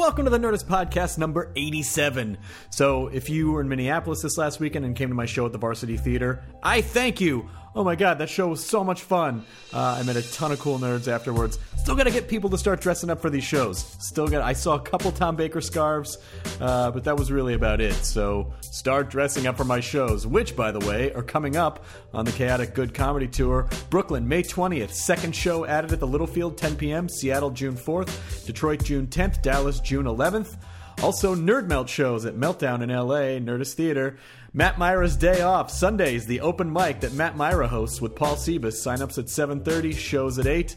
[0.00, 2.38] Welcome to the Nerdist Podcast number 87.
[2.70, 5.52] So, if you were in Minneapolis this last weekend and came to my show at
[5.52, 7.50] the Varsity Theater, I thank you.
[7.72, 9.44] Oh my god, that show was so much fun.
[9.72, 11.56] Uh, I met a ton of cool nerds afterwards.
[11.78, 13.78] Still gotta get people to start dressing up for these shows.
[14.00, 14.42] Still got.
[14.42, 16.18] I saw a couple Tom Baker scarves,
[16.60, 17.94] uh, but that was really about it.
[17.94, 22.24] So start dressing up for my shows, which, by the way, are coming up on
[22.24, 23.68] the Chaotic Good Comedy Tour.
[23.88, 24.92] Brooklyn, May 20th.
[24.92, 27.08] Second show added at the Littlefield, 10 p.m.
[27.08, 28.46] Seattle, June 4th.
[28.46, 29.42] Detroit, June 10th.
[29.42, 30.56] Dallas, June 11th.
[31.02, 34.18] Also, Nerd Melt shows at Meltdown in LA, Nerdist Theater.
[34.52, 38.72] Matt Mira's Day Off, Sundays, the open mic that Matt Mira hosts with Paul Sebas.
[38.72, 40.74] Sign-ups at 7.30, shows at 8.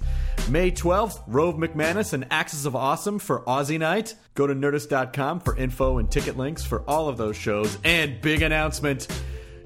[0.49, 4.13] May 12th, Rove McManus and Axis of Awesome for Aussie Night.
[4.35, 7.79] Go to Nerdist.com for info and ticket links for all of those shows.
[7.83, 9.07] And big announcement,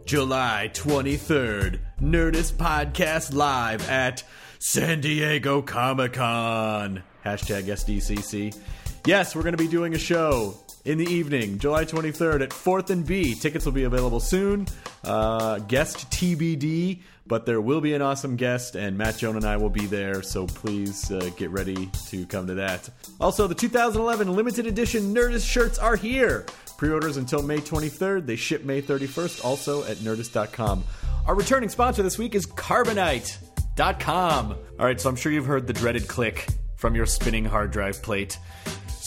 [0.06, 4.24] July 23rd, Nerdist Podcast Live at
[4.58, 7.04] San Diego Comic-Con.
[7.26, 8.58] Hashtag SDCC.
[9.06, 10.58] Yes, we're going to be doing a show
[10.88, 13.36] in the evening, July 23rd at 4th and B.
[13.36, 14.66] Tickets will be available soon.
[15.04, 19.58] Uh, guest TBD, but there will be an awesome guest, and Matt Joan and I
[19.58, 22.90] will be there, so please uh, get ready to come to that.
[23.20, 26.46] Also, the 2011 limited edition Nerdist shirts are here.
[26.78, 28.26] Pre orders until May 23rd.
[28.26, 30.86] They ship May 31st, also at nerdist.com.
[31.26, 34.56] Our returning sponsor this week is Carbonite.com.
[34.80, 38.02] All right, so I'm sure you've heard the dreaded click from your spinning hard drive
[38.02, 38.40] plate.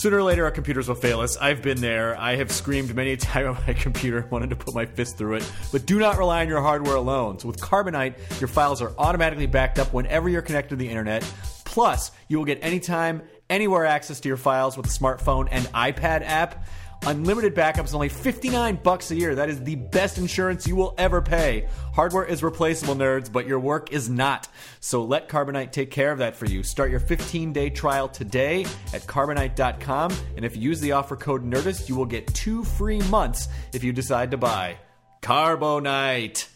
[0.00, 1.36] Sooner or later, our computers will fail us.
[1.36, 2.18] I've been there.
[2.18, 5.34] I have screamed many a time on my computer, wanted to put my fist through
[5.34, 5.52] it.
[5.72, 7.38] But do not rely on your hardware alone.
[7.38, 11.22] So with Carbonite, your files are automatically backed up whenever you're connected to the internet.
[11.66, 16.22] Plus, you will get anytime, anywhere access to your files with a smartphone and iPad
[16.24, 16.64] app.
[17.06, 19.34] Unlimited backups, only 59 bucks a year.
[19.34, 21.66] That is the best insurance you will ever pay.
[21.94, 24.48] Hardware is replaceable, nerds, but your work is not.
[24.80, 26.62] So let Carbonite take care of that for you.
[26.62, 31.88] Start your 15-day trial today at carbonite.com, and if you use the offer code NERDIST,
[31.88, 34.76] you will get two free months if you decide to buy.
[35.22, 36.48] Carbonite.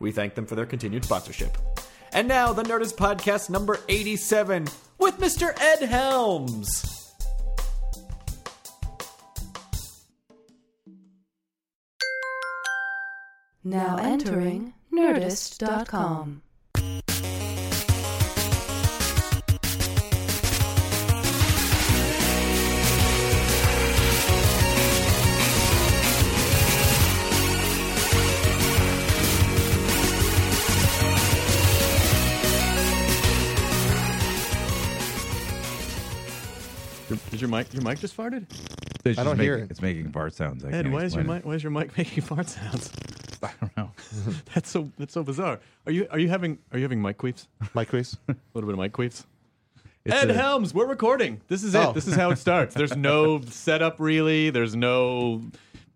[0.00, 1.56] We thank them for their continued sponsorship.
[2.12, 4.68] And now, the Nerdist Podcast number 87
[4.98, 5.52] with Mr.
[5.60, 7.03] Ed Helms.
[13.66, 16.42] Now entering Nerdist.com.
[37.30, 38.46] Did your mic your mic just farted?
[39.04, 39.70] It's I don't hear it.
[39.70, 40.64] It's making fart sounds.
[40.64, 42.90] I Ed, why is your mic why is your mic making fart sounds?
[43.42, 43.90] I don't know.
[44.54, 45.60] That's so that's so bizarre.
[45.86, 47.46] Are you are you having are you having mic queefs?
[47.74, 48.16] Mike, please.
[48.28, 49.24] A little bit of mic queefs.
[50.06, 51.40] It's Ed a- Helms, we're recording.
[51.48, 51.90] This is Oh.
[51.90, 51.94] it.
[51.94, 52.74] This is how it starts.
[52.74, 54.48] There's no setup really.
[54.50, 55.42] There's no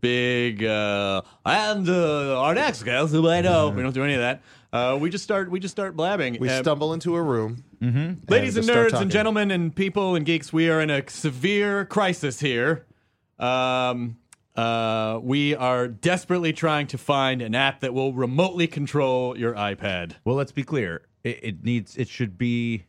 [0.01, 3.71] big uh and uh, our next guest who I know.
[3.71, 4.43] We don't do any of that.
[4.71, 6.37] Uh, we just start we just start blabbing.
[6.39, 7.65] We Uh, stumble into a room.
[7.81, 11.09] Ladies and just start nerds and gentlemen and people and geeks, we are in a
[11.09, 12.85] severe crisis here.
[13.39, 14.17] Um,
[14.57, 20.15] uh, we are desperately trying to find an app that will remotely control your iPad.
[20.25, 21.03] Well, let's be clear.
[21.23, 21.97] It, it needs.
[21.97, 22.85] It should be.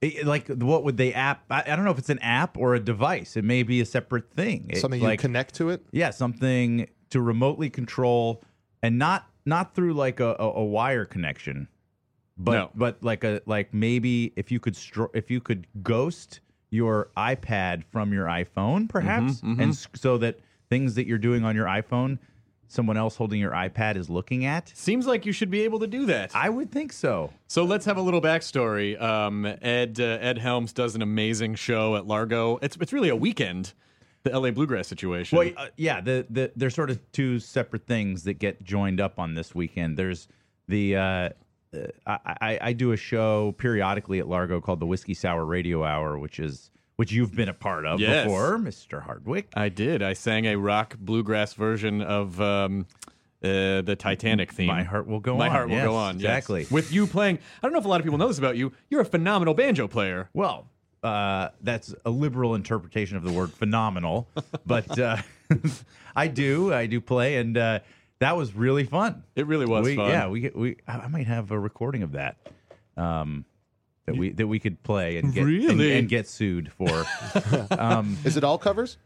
[0.00, 1.44] it- like what would they app?
[1.50, 3.36] I, I don't know if it's an app or a device.
[3.36, 4.66] It may be a separate thing.
[4.70, 5.84] It- Something like, you connect to it.
[5.92, 8.42] Yeah, something to remotely control,
[8.82, 11.68] and not not through like a, a, a wire connection,
[12.38, 12.70] but No.
[12.74, 16.40] but like a like maybe if you could stro- if you could ghost
[16.72, 20.40] your iPad from your iPhone, perhaps, Mm-hmm, and so that
[20.70, 22.18] things that you're doing on your iPhone,
[22.66, 24.72] someone else holding your iPad is looking at.
[24.74, 26.30] Seems like you should be able to do that.
[26.34, 27.30] I would think so.
[27.46, 29.00] So let's have a little backstory.
[29.00, 32.58] Um, Ed uh, Ed Helms does an amazing show at Largo.
[32.62, 33.74] It's it's really a weekend.
[34.24, 35.36] The LA Bluegrass situation.
[35.36, 39.18] Well, uh, yeah, the, the there's sort of two separate things that get joined up
[39.18, 39.96] on this weekend.
[39.98, 40.26] There's
[40.68, 41.28] the uh,
[42.06, 46.18] I, I, I do a show periodically at Largo called the Whiskey Sour Radio Hour,
[46.18, 48.24] which is which you've been a part of Yes.
[48.24, 49.48] before, Mister Hardwick.
[49.54, 50.02] I did.
[50.02, 52.86] I sang a rock bluegrass version of um,
[53.42, 54.66] uh, the Titanic theme.
[54.68, 55.48] My heart will go My on.
[55.50, 56.14] My heart will Yes, go on.
[56.16, 56.24] yes.
[56.24, 56.66] exactly.
[56.70, 58.72] With you playing, I don't know if a lot of people know this about you.
[58.90, 60.28] You're a phenomenal banjo player.
[60.34, 60.68] Well,
[61.02, 64.28] uh, that's a liberal interpretation of the word phenomenal,
[64.66, 65.16] but uh,
[66.16, 67.80] I do, I do play, and uh,
[68.22, 69.24] that was really fun.
[69.34, 70.08] It really was we, fun.
[70.08, 72.36] Yeah, we we I I might have a recording of that.
[72.96, 73.44] Um,
[74.06, 75.98] that we that we could play and get and- Really?
[75.98, 77.04] and, get sued for.
[77.78, 78.96] um, Is it all covers?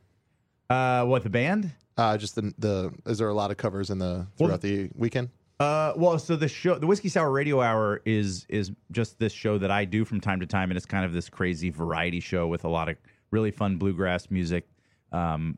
[0.70, 1.72] uh, what the band?
[1.96, 2.92] Uh, just the the.
[3.06, 5.30] Is there a lot of covers in the Well- throughout the weekend?
[5.58, 9.56] Uh, well, so the show, the Whiskey Sour Radio Hour, is is just this show
[9.56, 12.46] that I do from time to time, and it's kind of this crazy variety show
[12.46, 12.96] with a lot of
[13.30, 14.68] really fun bluegrass music,
[15.12, 15.56] um,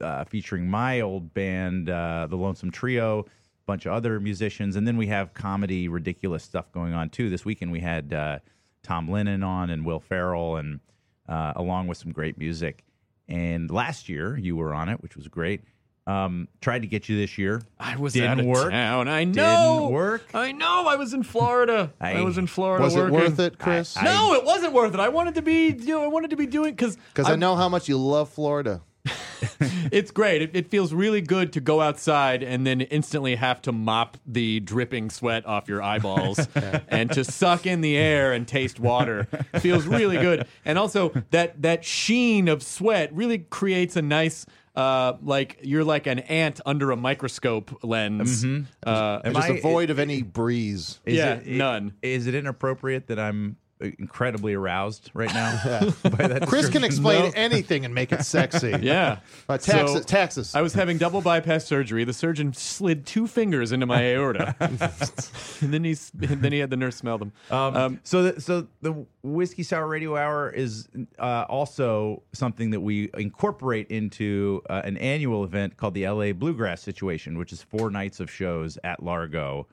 [0.00, 3.24] uh, featuring my old band, uh, the Lonesome Trio, a
[3.66, 7.30] bunch of other musicians, and then we have comedy, ridiculous stuff going on too.
[7.30, 8.38] This weekend we had uh,
[8.82, 10.80] Tom Lennon on and Will Ferrell, and
[11.28, 12.84] uh, along with some great music.
[13.28, 15.62] And last year you were on it, which was great.
[16.06, 17.62] Um, tried to get you this year.
[17.80, 18.70] I was Didn't out of work.
[18.70, 19.08] town.
[19.08, 19.78] I know.
[19.80, 20.28] Didn't work.
[20.34, 20.86] I know.
[20.86, 21.94] I was in Florida.
[21.98, 22.84] I, I- was in Florida.
[22.84, 23.96] Was it worth it, Chris?
[24.02, 25.00] no, it wasn't worth it.
[25.00, 25.68] I wanted to be.
[25.70, 28.28] You know, I wanted to be doing because Because I know how much you love
[28.28, 28.82] Florida.
[29.92, 30.42] it's great.
[30.42, 34.60] It, it feels really good to go outside and then instantly have to mop the
[34.60, 36.46] dripping sweat off your eyeballs
[36.88, 39.26] and to suck in the air and taste water.
[39.60, 40.46] feels really good.
[40.64, 46.06] And also that that sheen of sweat really creates a nice uh, like you're like
[46.06, 48.44] an ant under a microscope lens.
[48.44, 51.00] Uh, Am just I- a void of any breeze.
[51.04, 51.94] Is Yeah, it, none.
[52.02, 55.50] Is it inappropriate that I'm incredibly aroused right now?
[56.02, 57.32] by that Chris can explain No.
[57.34, 58.74] anything and make it sexy.
[58.82, 59.18] yeah.
[59.48, 59.96] Uh, taxes.
[59.96, 60.54] So- taxes.
[60.54, 62.04] I was having double bypass surgery.
[62.04, 66.70] The surgeon slid two fingers into my aorta, and then he and then he had
[66.70, 67.32] the nurse smell them.
[67.50, 70.88] Um, so, the, so the whiskey sour radio hour is
[71.18, 76.82] uh, also something that we incorporate into uh, an annual event called the LA Bluegrass
[76.82, 79.66] Situation, which is four nights of shows at Largo,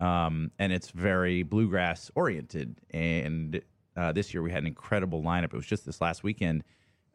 [0.00, 2.76] um, and it's very bluegrass oriented.
[2.90, 3.60] And
[3.96, 5.46] uh, this year we had an incredible lineup.
[5.46, 6.64] It was just this last weekend.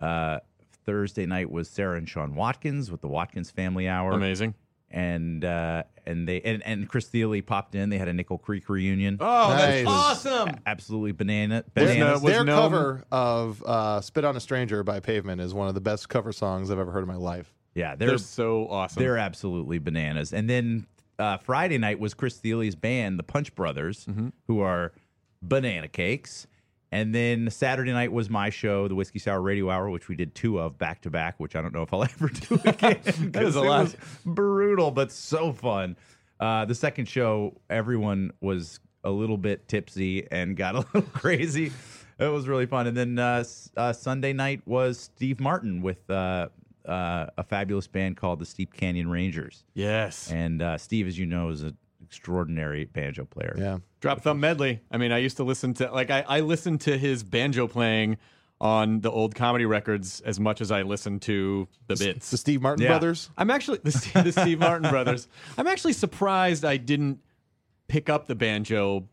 [0.01, 0.39] Uh,
[0.85, 4.53] Thursday night was Sarah and Sean Watkins with the Watkins Family Hour Amazing.
[4.91, 7.89] and uh, and they and, and Chris Thile popped in.
[7.89, 9.15] They had a Nickel Creek reunion.
[9.21, 10.49] Oh, that's awesome!
[10.65, 12.21] Absolutely banana Their, bananas.
[12.21, 15.73] was their no- cover of uh, "Spit on a Stranger" by Pavement is one of
[15.73, 17.53] the best cover songs I've ever heard in my life.
[17.75, 19.01] yeah, They're they're so awesome.
[19.01, 20.33] they're absolutely bananas.
[20.33, 20.85] And then
[21.19, 24.29] uh, Friday night was Chris Thile's band, the Punch Brothers, Mm-hmm.
[24.47, 24.91] who are
[25.41, 26.47] banana cakes.
[26.91, 30.35] And then Saturday night was my show, the Whiskey Sour Radio Hour, which we did
[30.35, 32.99] two of back to back, which I don't know if I'll ever do again.
[33.03, 33.81] That 'cause a it lot.
[33.83, 33.95] was
[34.25, 35.95] brutal, but so fun.
[36.39, 41.71] Uh, the second show, everyone was a little bit tipsy and got a little crazy.
[42.19, 42.85] It was really fun.
[42.85, 43.43] And then uh,
[43.75, 46.07] uh, Sunday night was Steve Martin with
[46.87, 49.63] uh, a fabulous band called the Steep Canyon Rangers.
[49.73, 50.29] yes.
[50.31, 53.55] And uh, Steve, as you know, is an extraordinary banjo player.
[53.57, 53.79] Yeah.
[54.01, 54.81] Drop thumb medley.
[54.91, 58.17] I mean, I used to listen to like I, I listened to his banjo playing
[58.61, 62.29] on the old comedy records as much as I listened to the bits.
[62.31, 62.89] The Steve Martin Yeah.
[62.89, 63.29] brothers.
[63.37, 65.27] I'm actually the, Steve- the Steve Martin brothers.
[65.57, 67.19] I'm actually surprised I didn't
[67.87, 69.07] pick up the banjo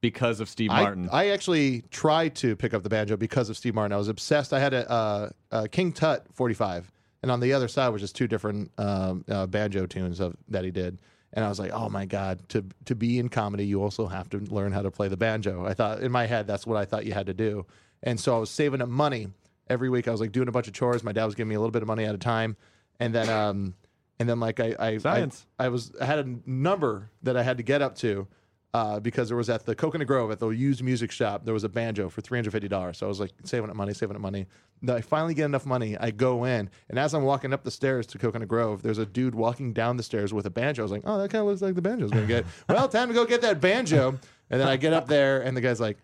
[0.00, 1.08] because of Steve I, Martin.
[1.12, 3.92] I actually tried to pick up the banjo because of Steve Martin.
[3.92, 4.52] I was obsessed.
[4.52, 6.90] I had a, uh, a King Tut 45,
[7.22, 10.64] and on the other side was just two different um, uh, banjo tunes of, that
[10.64, 11.00] he did.
[11.32, 14.30] And I was like, oh my God, to, to be in comedy, you also have
[14.30, 15.66] to learn how to play the banjo.
[15.66, 17.66] I thought, in my head, that's what I thought you had to do.
[18.02, 19.28] And so I was saving up money
[19.68, 20.08] every week.
[20.08, 21.02] I was like doing a bunch of chores.
[21.02, 22.56] My dad was giving me a little bit of money at a time.
[23.00, 23.74] And then, um,
[24.18, 27.58] and then like I, I, I, I was, I had a number that I had
[27.58, 28.28] to get up to
[28.74, 31.64] uh, because there was at the Coconut Grove at the used music shop there was
[31.64, 32.98] a banjo for three hundred fifty dollars.
[32.98, 34.46] So I was like saving up money, saving up money.
[34.82, 35.96] Then I finally get enough money.
[35.98, 39.06] I go in, and as I'm walking up the stairs to Coconut Grove, there's a
[39.06, 40.82] dude walking down the stairs with a banjo.
[40.82, 42.44] I was like, oh, that kind of looks like the banjo's gonna get.
[42.68, 44.18] well, time to go get that banjo.
[44.50, 45.98] And then I get up there, and the guy's like,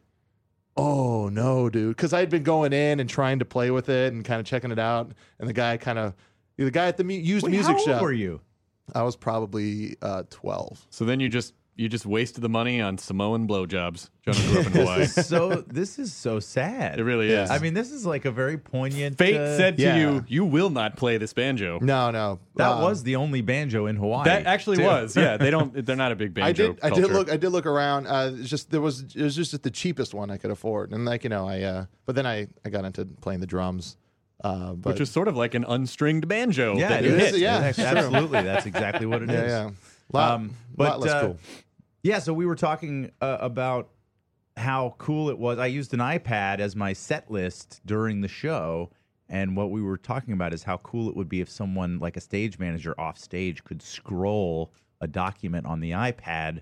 [0.76, 4.12] oh no, dude, because I had been going in and trying to play with it
[4.12, 6.14] and kind of checking it out, and the guy kind of.
[6.58, 8.02] The guy at the mu- used Wait, music how old shop.
[8.02, 8.40] were you?
[8.94, 10.86] I was probably uh, 12.
[10.90, 14.10] so then you just you just wasted the money on Samoan blowjobs.
[14.24, 15.06] Jonah grew up in Hawaii.
[15.06, 16.98] so this is so sad.
[17.00, 17.50] It really is.
[17.50, 19.16] I mean, this is like a very poignant.
[19.18, 19.96] Fate uh, said to yeah.
[19.96, 22.40] you, "You will not play this banjo." No, no.
[22.56, 24.24] that Uh, was the only banjo in Hawaii.
[24.26, 24.84] That actually too.
[24.84, 25.16] was.
[25.16, 25.72] Yeah, they don't.
[25.86, 26.48] They're not a big banjo.
[26.48, 26.78] I did.
[26.82, 27.30] I did look.
[27.32, 28.06] I did look around.
[28.06, 29.02] Uh, it's just there was.
[29.16, 31.62] It was just the cheapest one I could afford, and like you know, I.
[31.62, 33.96] Uh, but then I, I got into playing the drums.
[34.44, 36.76] Uh, but which is sort of like an unstringed banjo.
[36.76, 37.40] Yeah, that it you is, hit.
[37.40, 37.60] yeah.
[37.60, 38.42] That's- absolutely.
[38.42, 39.50] That's exactly what it is.
[39.50, 39.70] yeah, yeah.
[40.12, 41.38] Lot, Um, lot but, less uh, cool.
[42.02, 43.90] Yeah, so we were talking uh, about
[44.56, 45.58] how cool it was.
[45.58, 48.90] I used an iPad as my set list during the show,
[49.28, 52.16] and what we were talking about is how cool it would be if someone like
[52.16, 56.60] a stage manager off stage could scroll a document on the iPad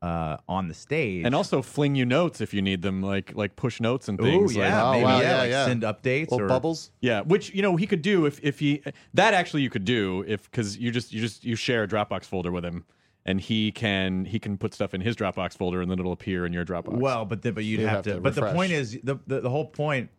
[0.00, 1.24] uh, on the stage.
[1.24, 4.24] And also fling you notes if you need them, like like push notes and Ooh,
[4.24, 4.54] things.
[4.56, 5.64] yeah, Oh, maybe wow, yeah, yeah, like yeah.
[5.66, 6.90] send updates Little or bubbles.
[7.00, 8.82] Yeah, which you know he could do if if he
[9.14, 12.24] that actually you could do if because you just you just you share a Dropbox
[12.24, 12.84] folder with him,
[13.26, 16.46] and he can he can put stuff in his Dropbox folder and then it'll appear
[16.46, 16.98] in your Dropbox.
[16.98, 18.14] Well, but the, but you'd You'd have, have to.
[18.14, 20.10] to But the point is the, the the whole point.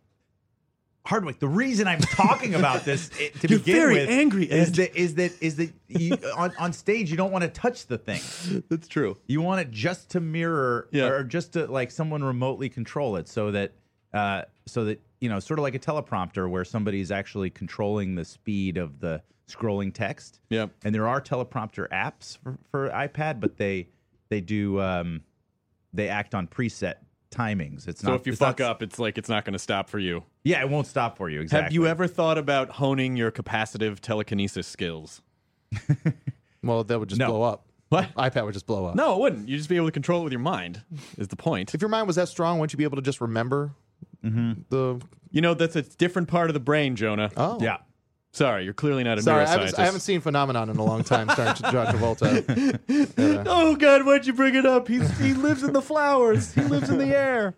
[1.06, 4.72] Hardwick, the reason I'm talking about this it, to You're begin very with angry, is
[4.72, 7.96] that is that is that you, on on stage you don't want to touch the
[7.98, 8.20] thing.
[8.68, 9.16] that's true.
[9.26, 11.06] You want it just to mirror Yeah.
[11.08, 13.72] or just to like someone remotely control it so that
[14.12, 18.24] uh so that you know sort of like a teleprompter where somebody's actually controlling the
[18.24, 20.40] speed of the scrolling text.
[20.50, 20.70] Yep.
[20.84, 23.88] And there are teleprompter apps for, for iPad, but they
[24.28, 25.22] they do um
[25.92, 26.94] they act on preset
[27.30, 27.86] timings.
[27.88, 28.08] It's not.
[28.08, 29.98] So not if you fuck not- up, it's like it's not going to stop for
[29.98, 30.24] you.
[30.44, 31.40] yeah, it won't stop for you.
[31.40, 31.64] Exactly.
[31.64, 35.22] Have you ever thought about honing your capacitive telekinesis skills?
[36.62, 37.28] Well, that would just No.
[37.28, 37.64] blow up.
[37.88, 38.14] What?
[38.16, 38.94] iPad would just blow up.
[38.94, 39.48] No, it wouldn't.
[39.48, 40.82] You would just be able to control it with your mind.
[41.16, 41.74] Is the point?
[41.74, 43.72] If your mind was that strong, wouldn't you be able to just remember
[44.22, 44.62] Mm-hmm.
[44.68, 45.00] the?
[45.30, 47.30] You know that's a different part of the brain, Jonah.
[47.36, 47.78] Oh, Yeah.
[48.32, 51.02] Sorry, you're clearly not a Sorry, I haven't, I haven't seen Phenomenon in a long
[51.02, 51.28] time.
[51.30, 52.78] Starring John Travolta.
[53.18, 53.44] Yeah.
[53.46, 54.86] Oh God, why'd you bring it up?
[54.88, 56.52] He's, he lives in the flowers.
[56.54, 57.54] He lives in the air.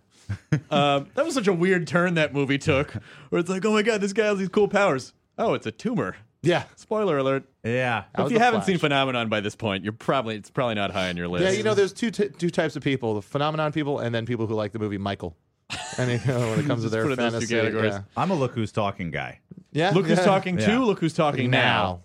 [0.70, 2.92] Um, that was such a weird turn that movie took,
[3.28, 5.12] where it's like, oh my God, this guy has these cool powers.
[5.38, 6.16] Oh, it's a tumor.
[6.42, 7.44] yeah, Spoiler alert.
[7.64, 8.04] Yeah.
[8.14, 8.66] That if was you the haven't Flash.
[8.68, 11.44] seen Phenomenon by this point, you're probably it's probably not high on your list.
[11.44, 11.50] yeah.
[11.50, 14.46] You know, there's two t- two types of people: the Phenomenon people, and then people
[14.46, 15.36] who like the movie Michael.
[15.98, 17.92] And you know, when it comes to their put it in those two fantasy, categories.
[17.94, 18.02] yeah.
[18.16, 19.40] I'm a look who's talking guy.
[19.72, 20.24] Yeah, look who's yeah.
[20.24, 20.66] talking Yeah.
[20.66, 20.84] to.
[20.84, 22.02] Look who's talking now.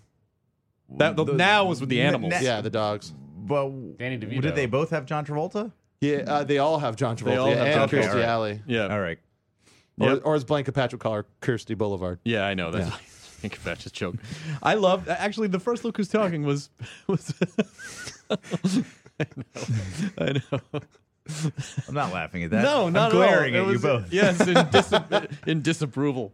[0.96, 2.32] That the, The- now was with the animals.
[2.32, 3.12] Ne- Yeah, the dogs.
[3.36, 4.42] But Danny DeVito.
[4.42, 5.72] did they both have John Travolta?
[6.00, 8.24] Yeah, uh, they all have John Travolta all have and John Kirstie Travolta.
[8.24, 9.18] Alley, yeah, All right.
[9.98, 10.22] or, Yep.
[10.24, 12.20] or as Blanca Patrick call her, Kirsty Boulevard.
[12.24, 12.70] Yeah, I know.
[12.70, 12.98] That's I
[13.40, 14.16] think that's just joke.
[14.62, 16.70] I love actually the first look who's talking was
[17.06, 17.32] was
[18.30, 19.44] I know.
[20.18, 20.80] I know.
[21.88, 22.62] I'm not laughing at that.
[22.62, 23.66] No, I'm not glaring at, all.
[23.66, 24.12] at It you both.
[24.12, 24.92] Yes, in, dis-
[25.46, 26.32] in disapproval.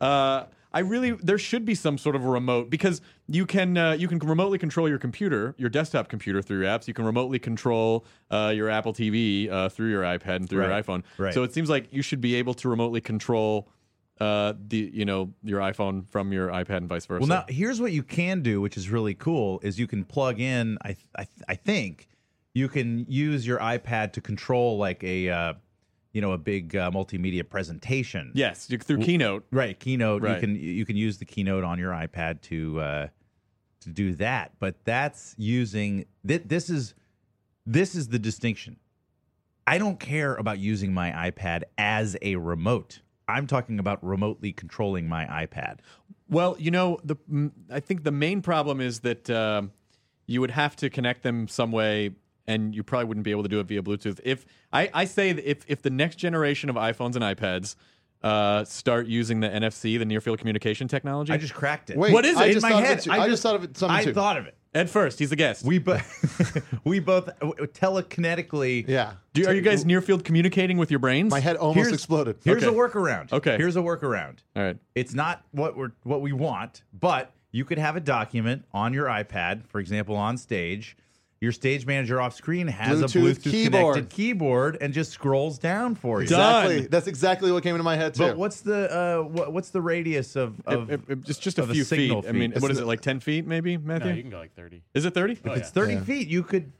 [0.00, 3.92] Uh, I really there should be some sort of a remote because you can uh,
[3.92, 6.88] you can remotely control your computer, your desktop computer through your apps.
[6.88, 10.68] You can remotely control uh, your Apple TV uh, through your iPad and through Right,
[10.70, 11.02] your iPhone.
[11.18, 11.34] right.
[11.34, 13.68] So it seems like you should be able to remotely control
[14.20, 17.20] uh, the you know your iPhone from your iPad and vice versa.
[17.20, 20.40] Well, now here's what you can do, which is really cool: is you can plug
[20.40, 20.78] in.
[20.84, 22.08] I I, I think
[22.54, 25.54] you can use your iPad to control like a uh,
[26.12, 28.32] you know a big uh, multimedia presentation.
[28.34, 29.46] yes, through Keynote.
[29.50, 30.22] Right, Keynote.
[30.22, 30.34] Right.
[30.34, 33.08] You can you can use the Keynote on your iPad to uh,
[33.80, 34.52] to do that.
[34.58, 36.94] But that's using th- this is
[37.66, 38.76] this is the distinction.
[39.66, 43.00] I don't care about using my iPad as a remote.
[43.28, 45.78] I'm talking about remotely controlling my iPad.
[46.28, 47.16] Well, you know, the
[47.70, 49.72] I think the main problem is that um,
[50.26, 52.10] you would have to connect them some way,
[52.46, 54.20] and you probably wouldn't be able to do it via Bluetooth.
[54.24, 57.76] If I, I say that if if the next generation of iPhones and iPads
[58.22, 61.96] uh, start using the NFC, the near field communication technology, I just cracked it.
[61.96, 62.52] Wait, What is I it?
[62.54, 63.10] Just In my thought head, it too.
[63.10, 63.76] I I, just- just thought of it.
[63.76, 64.12] Something I too.
[64.14, 64.56] thought of it.
[64.74, 65.66] Ed first, he's the guest.
[65.66, 68.86] We both we both telekinetically.
[68.88, 71.30] Yeah, do, are you guys near field communicating with your brains?
[71.30, 72.36] my head almost Here's- exploded.
[72.44, 72.74] Here's Okay.
[72.74, 73.32] a workaround.
[73.32, 73.56] Okay.
[73.56, 74.38] Here's a workaround.
[74.56, 74.78] All right.
[74.94, 79.06] It's not what we're what we want, but you could have a document on your
[79.06, 80.96] iPad, for example, on stage.
[81.42, 83.94] Your stage manager off screen has a Bluetooth Bluetooth keyboard.
[83.96, 86.28] connected keyboard and just scrolls down for you.
[86.28, 86.66] Done.
[86.66, 86.86] Exactly.
[86.86, 88.22] That's exactly what came into my head too.
[88.28, 91.62] But what's the uh, what, what's the radius of, of It- it- it's just a
[91.64, 92.08] of a few feet.
[92.10, 92.62] signal I mean, feed.
[92.62, 93.00] what It's is it like?
[93.00, 94.10] Ten feet, maybe, Matthew?
[94.10, 94.82] No, you can go like 30.
[94.94, 95.36] is it thirty?
[95.44, 95.64] Oh, it's yeah.
[95.72, 96.04] thirty Yeah.
[96.04, 96.28] feet?
[96.28, 96.70] You could.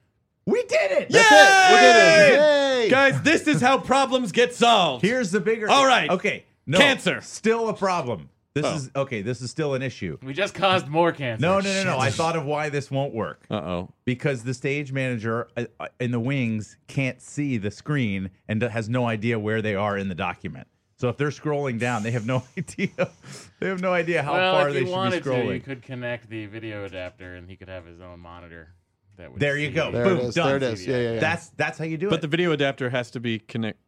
[0.46, 1.08] We did it.
[1.10, 1.74] That's it.
[1.74, 2.84] We did it.
[2.84, 2.88] Yay!
[2.88, 5.04] Guys, this is how problems get solved.
[5.04, 5.68] Here's the bigger.
[5.68, 6.08] All right.
[6.08, 6.44] Okay.
[6.66, 7.20] No, Cancer.
[7.22, 8.28] Still a problem.
[8.54, 8.74] This Oh.
[8.76, 9.22] is okay.
[9.22, 10.18] This is still an issue.
[10.22, 11.40] We just caused more cancer.
[11.40, 11.98] No, no, no, no.
[11.98, 13.46] I thought of why this won't work.
[13.50, 13.94] Uh oh.
[14.04, 18.88] because the stage manager uh, uh, in the wings can't see the screen and has
[18.90, 20.66] no idea where they are in the document.
[20.98, 23.10] So if they're scrolling down, they have no idea.
[23.58, 25.42] They have no idea how well, far if they you should wanted be to, you
[25.44, 25.64] scrolling.
[25.64, 28.68] could connect the video adapter, and he could have his own monitor.
[29.16, 29.90] that would There you go.
[29.90, 30.34] There Boom, it is.
[30.34, 30.46] done.
[30.48, 30.86] There it is.
[30.86, 31.20] Yeah, yeah, yeah.
[31.20, 32.16] That's that's how you do But it.
[32.16, 33.78] But the video adapter has to be connect.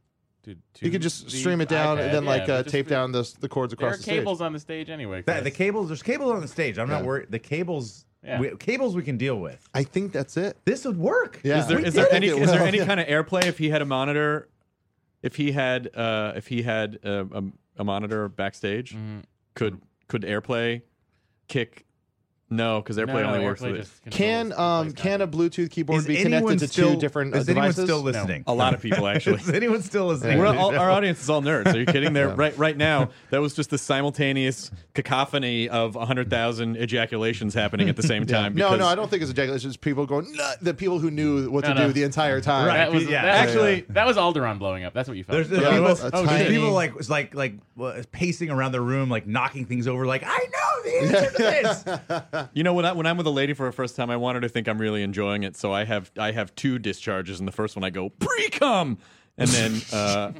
[0.44, 2.72] To, to you could just stream it down iPad, and then yeah, like uh, just
[2.72, 4.18] tape down the the cords There across are the stage.
[4.20, 5.22] cables on the stage anyway.
[5.22, 6.78] That- the cables, there's cables on the stage.
[6.78, 7.30] I'm not worried.
[7.30, 8.40] The cables, Yeah.
[8.40, 9.68] we, cables we can deal with.
[9.74, 10.56] I think that's it.
[10.64, 11.40] This would work.
[11.42, 11.58] Yeah.
[11.60, 12.86] Is there We is there any it is there any yeah.
[12.86, 14.48] kind of AirPlay if he had a monitor?
[15.22, 17.42] If he had uh, if he had uh, a,
[17.78, 19.20] a monitor backstage, Mm-hmm.
[19.54, 20.82] could could AirPlay
[21.48, 21.86] kick?
[22.50, 23.82] No, because AirPlay No, no, only works AirPlay with it.
[23.84, 26.94] just Can controls um the can a Bluetooth keyboard Is be anyone connected to still,
[26.94, 27.84] two different uh, Is anyone devices?
[27.84, 28.44] still listening?
[28.46, 29.36] A lot of people actually.
[29.40, 30.38] is anyone still listening?
[30.38, 31.74] We're all, our audience is all nerds.
[31.74, 32.12] Are you kidding?
[32.12, 33.10] They're right right now.
[33.30, 38.54] That was just the simultaneous cacophony of hundred thousand ejaculations happening at the same time.
[38.54, 39.54] No, because- no, I don't think it's a jacket.
[39.54, 40.30] It's just people going.
[40.36, 41.86] "Nah," The people who knew what to No, no.
[41.88, 42.66] do the entire time.
[42.68, 42.76] Right.
[42.76, 43.22] That was Yeah.
[43.22, 44.92] that, Actually- that was Alderaan blowing up.
[44.94, 45.36] That's what you felt.
[45.36, 48.72] There's, there's Yeah, people, a oh, tiny- people like was like like uh, pacing around
[48.72, 50.06] the room, like knocking things over.
[50.06, 52.33] Like I know the answer to this.
[52.52, 54.34] You know when I when I'm with a lady for a first time, I want
[54.36, 55.56] her to think I'm really enjoying it.
[55.56, 58.98] So I have I have two discharges, and the first one I go pre cum,
[59.38, 60.32] and then uh,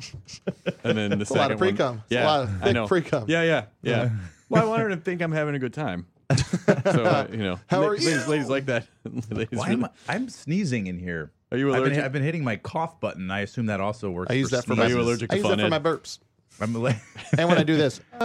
[0.84, 2.02] and then the a second lot of pre-cum.
[2.04, 2.86] It's a Yeah, lot of I thick know.
[2.86, 3.24] pre-cum.
[3.28, 4.10] Yeah, yeah, yeah.
[4.48, 6.06] well, I want her to think I'm having a good time.
[6.38, 8.30] so uh, you know, How la- are ladies, you?
[8.30, 8.86] ladies like that.
[9.30, 11.32] ladies Why really- am I, I'm sneezing in here?
[11.52, 12.04] Are you I've been, allergic?
[12.04, 13.30] I've been hitting my cough button.
[13.30, 14.30] I assume that also works.
[14.30, 14.84] I use for that for my.
[14.84, 15.06] Are you sneezes.
[15.06, 16.18] allergic I to use that Fun for my burps.
[16.60, 16.94] I'm alle-
[17.38, 18.00] And when I do this,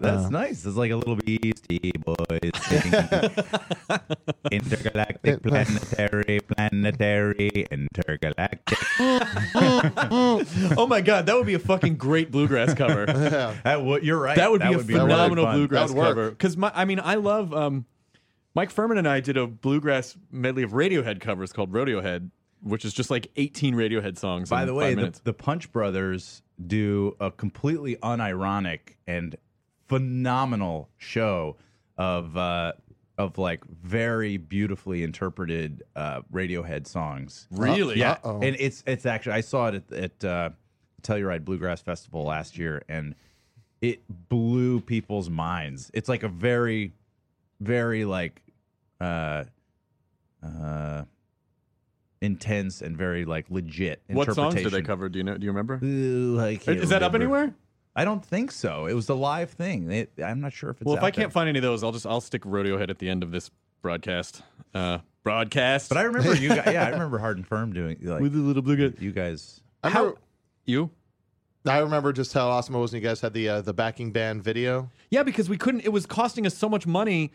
[0.00, 0.64] That's nice.
[0.64, 2.92] It's like a little Beastie Boys thing.
[4.52, 8.78] intergalactic, planetary, planetary, intergalactic.
[10.76, 13.06] oh my god, that would be a fucking great bluegrass cover.
[13.06, 14.36] That would, you're right.
[14.36, 15.54] That would be a really phenomenal fun.
[15.56, 16.08] bluegrass That would work.
[16.08, 16.30] cover.
[16.30, 17.86] Because my, I mean, I love um,
[18.54, 22.30] Mike Phirman and I did a bluegrass medley of Radiohead covers called Radiohead,
[22.66, 24.50] which is just like 18 Radiohead songs.
[24.50, 25.20] By in the five way, the, minutes.
[25.20, 29.36] the Punch Brothers do a completely unironic and
[29.86, 31.56] phenomenal show
[31.96, 32.72] of uh,
[33.18, 37.46] of like very beautifully interpreted uh, Radiohead songs.
[37.50, 38.40] really, Yeah, Uh-oh.
[38.42, 40.50] and it's it's actually I saw it at, at uh,
[41.02, 43.14] Telluride Bluegrass Festival last year, and
[43.80, 45.90] it blew people's minds.
[45.94, 46.92] It's like a very,
[47.60, 48.42] very like,
[49.00, 49.44] uh,
[50.42, 51.04] uh,
[52.26, 54.02] intense and very like legit.
[54.08, 55.08] what songs did they cover?
[55.08, 55.38] Do you know?
[55.38, 55.80] Do you remember?
[55.82, 57.36] Ooh, I can't Is that up remember.
[57.36, 57.54] anywhere?
[57.94, 58.84] I don't think so.
[58.86, 59.90] It was a live thing.
[59.90, 60.84] It, I'm not sure if it's.
[60.84, 61.30] Well, if out I can't there.
[61.30, 64.42] find any of those, I'll just I'll stick Radiohead at the end of this broadcast.
[64.74, 65.88] Uh, broadcast.
[65.88, 66.66] but I remember you guys.
[66.74, 69.00] Yeah, I remember Hard 'n Phirm doing like with a little bluegrass.
[69.00, 69.62] you guys.
[69.82, 70.20] I How- remember,
[70.66, 70.90] You?
[71.66, 74.12] I remember just how awesome it was when you guys had the uh, the backing
[74.12, 74.90] band video.
[75.10, 75.80] Yeah, because we couldn't.
[75.84, 77.32] It was costing us so much money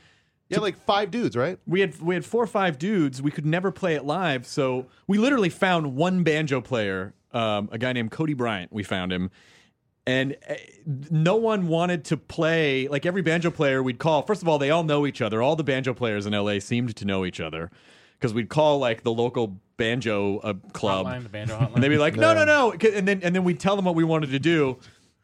[0.52, 1.58] Yeah, like five dudes, right?
[1.66, 3.22] we had we had four or five dudes.
[3.22, 7.78] We could never play it live, so we literally found one banjo player, um, a
[7.78, 8.72] guy named Cody Bryant.
[8.72, 9.32] We found him,
[10.06, 10.56] and uh,
[11.10, 12.88] no one wanted to play.
[12.88, 14.24] Like every banjo player we'd call.
[14.24, 15.42] First of all, they all know each other.
[15.42, 17.72] All the banjo players in LA seemed to know each other
[18.20, 21.74] because we'd call like the local banjo uh, club, Hotline, the banjo hotline.
[21.76, 23.96] and they'd be like, "No, no, no," and then and then we'd tell them what
[23.96, 24.78] we wanted to do.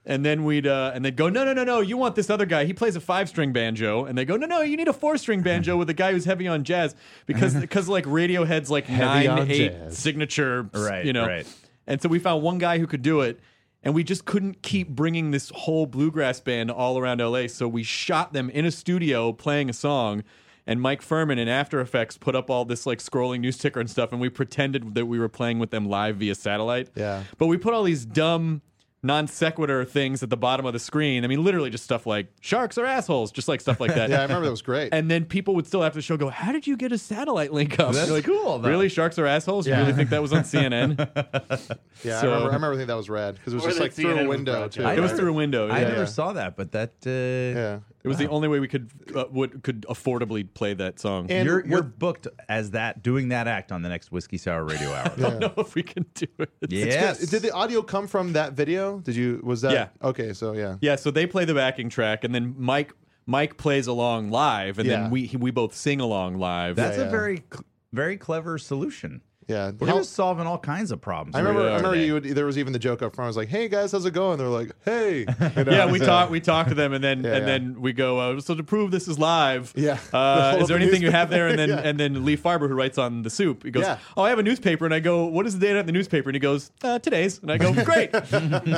[0.10, 1.82] And then we'd uh, and they'd go, no, no, no, no.
[1.82, 2.64] You want this other guy?
[2.64, 4.06] He plays a five string banjo.
[4.06, 4.62] And they go, no, no.
[4.62, 7.90] You need a four string banjo with a guy who's heavy on jazz because because
[7.90, 9.98] like Radiohead's like Heavy nine on eight jazz.
[9.98, 11.46] signature, Right, You know, right.
[11.86, 13.40] And so we found one guy who could do it,
[13.84, 17.48] and we just couldn't keep bringing this whole bluegrass band all around LA.
[17.48, 20.24] So we shot them in a studio playing a song.
[20.66, 23.90] And Mike Phirman in After Effects put up all this like scrolling news ticker and
[23.90, 26.90] stuff, and we pretended that we were playing with them live via satellite.
[26.96, 27.24] Yeah.
[27.38, 28.62] But we put all these dumb
[29.04, 31.24] non sequitur things at the bottom of the screen.
[31.24, 34.08] I mean, literally just stuff like sharks are assholes, just like stuff like that.
[34.18, 34.94] Yeah, I remember that was great.
[34.94, 37.52] And then people would still after the show go, "How did you get a satellite
[37.52, 38.70] link up?" That's like, cool, though.
[38.70, 39.68] Really, sharks are assholes?
[39.68, 40.98] You really think that was on CNN?
[42.04, 42.52] yeah, so- I remember.
[42.52, 44.26] I remember thinking that was rad because it was Or just that like through CNN
[44.26, 44.84] a was window too.
[44.84, 45.70] I it was through a window.
[45.70, 46.06] I never yeah.
[46.06, 47.80] saw that, but that uh, Yeah.
[48.08, 51.30] It was the only way we could uh, would could affordably play that song.
[51.30, 54.64] And you're you're what- booked as that doing that act on the next whiskey sour
[54.64, 55.12] radio hour.
[55.18, 56.50] I don't know if we can do it.
[56.70, 57.20] Yes.
[57.28, 59.00] Did the audio come from that video?
[59.00, 59.42] Did you?
[59.44, 59.72] Was that?
[59.74, 59.88] Yeah.
[60.02, 60.78] Okay, so yeah.
[60.82, 62.94] Yeah, so they play the backing track, and then Mike
[63.26, 65.02] Mike plays along live, and Yeah.
[65.02, 66.76] then we he- we both sing along live.
[66.76, 67.12] That's Yeah, a yeah.
[67.12, 69.22] very cl- very clever solution.
[69.48, 69.72] Yeah.
[69.80, 71.36] We're How- just solving all kinds of problems.
[71.36, 71.70] I remember.
[71.70, 72.14] I remember you.
[72.16, 73.28] Would, there was even the joke up front.
[73.28, 75.26] I was like, "Hey guys, how's it going?" They're like, "Hey."
[75.58, 77.46] You know, yeah, we so- talk we talk to them, and then Yeah, and yeah.
[77.46, 78.20] then we go.
[78.20, 79.98] Uh, so to prove this is live, Yeah.
[80.12, 81.48] Uh, Hold is there anything you have there?
[81.48, 81.84] And then newspaper.
[81.86, 81.90] Yeah.
[81.90, 84.00] and then Lee Farber, who writes on the soup, he goes, Yeah.
[84.18, 86.28] "Oh, I have a newspaper," and I go, "What is the date on the newspaper?"
[86.30, 88.12] And he goes, uh, "Today's," and I go, "Great."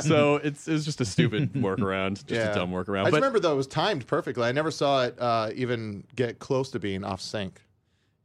[0.02, 3.00] so it's it's just a stupid workaround, just a dumb workaround.
[3.00, 4.44] I just but remember though it was timed perfectly.
[4.46, 7.60] I never saw it uh, even get close to being off sync.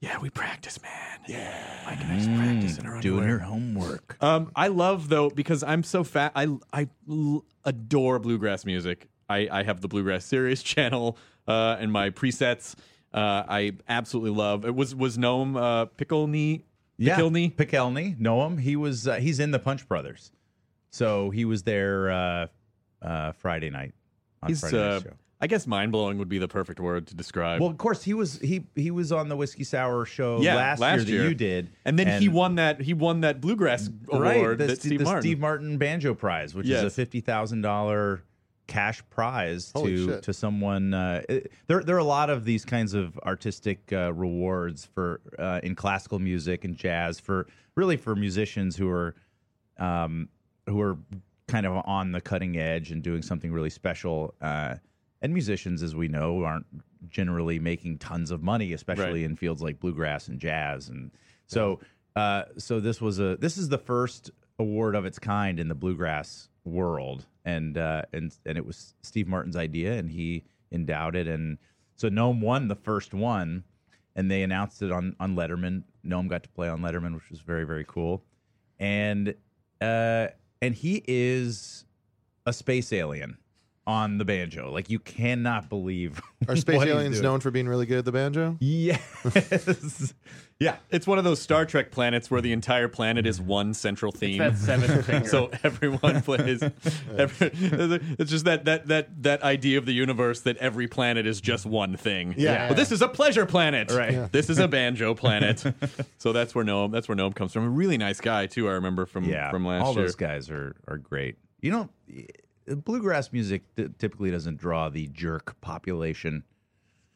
[0.02, 0.92] Yeah, we practice, man.
[1.28, 3.40] Yeah, Mike and I just practice in our doing underwear.
[3.40, 4.18] her homework.
[4.22, 6.32] Um, I love though because I'm so fat.
[6.36, 9.08] I I l- adore bluegrass music.
[9.28, 12.76] I, I have the bluegrass series channel uh, and my presets.
[13.14, 14.66] uh, I absolutely love.
[14.66, 16.64] It was was Noam uh, Pickle-knee?
[16.98, 17.50] Yeah, Pickle-knee?
[17.58, 18.58] Pikelny, know him.
[18.60, 20.32] He was uh, he's in the Punch Brothers,
[20.92, 22.48] so he was there uh,
[23.02, 23.94] uh, Friday night.
[24.44, 25.14] On He's, Friday uh, night's show.
[25.46, 27.62] I guess mind blowing would be the perfect word to describe.
[27.62, 30.80] Well, of course he was he he was on the whiskey sour show yeah, last,
[30.80, 34.38] last year that you did, and then he won that he won that bluegrass right,
[34.38, 35.22] award the, that Steve, Steve the Martin.
[35.22, 38.24] Steve Martin Banjo Prize, which is a fifty thousand dollar
[38.66, 40.24] cash prize Holy to shit.
[40.24, 40.96] to someone.
[40.96, 45.22] Uh, it- there there are a lot of these kinds of artistic uh, rewards for
[45.38, 49.14] uh, in classical music and jazz for really for musicians who are
[49.78, 50.28] um,
[50.66, 50.98] who are
[51.48, 54.34] kind of on the cutting edge and doing something really special.
[55.22, 56.66] And musicians, as we know, aren't
[57.10, 59.30] generally making tons of money, especially Right.
[59.30, 60.90] in fields like bluegrass and jazz.
[60.90, 61.12] And
[61.48, 61.80] so,
[62.16, 65.76] uh, so this was a this is the first award of its kind in the
[65.76, 71.28] bluegrass world, and uh, and and it was Steve Martin's idea, and he endowed it,
[71.28, 71.58] and
[71.96, 73.64] so Noam won the first one,
[74.16, 75.84] and they announced it on on Letterman.
[76.06, 78.24] Noam got to play on Letterman, which was very very cool,
[78.80, 79.36] and
[79.82, 80.28] uh,
[80.62, 81.86] and he is
[82.46, 83.38] a space alien
[83.88, 84.72] on the banjo.
[84.72, 87.24] Like you cannot believe Are space what he's aliens doing.
[87.24, 88.58] known for being really good at the banjo?
[88.60, 90.14] Yes.
[90.60, 90.78] yeah.
[90.90, 94.40] It's one of those Star Trek planets where the entire planet is one central theme.
[94.40, 95.28] that seventh finger.
[95.28, 96.64] so everyone plays.
[97.16, 97.52] Every,
[98.18, 101.66] it's just that that that that idea of the universe that every planet is just
[101.68, 102.34] one thing.
[102.38, 102.70] Yeah.
[102.70, 103.92] But this is a pleasure planet.
[103.92, 104.14] Right.
[104.14, 104.30] Yeah.
[104.32, 105.64] This is a banjo planet.
[106.18, 106.92] so that's where Noam.
[106.92, 107.66] That's where Noam comes from.
[107.66, 108.68] A really nice guy too.
[108.68, 109.52] I remember from Yeah.
[109.52, 110.00] from last All year.
[110.00, 111.36] All those guys are are great.
[111.62, 111.90] You know,
[112.68, 116.44] bluegrass music typically doesn't draw the jerk population.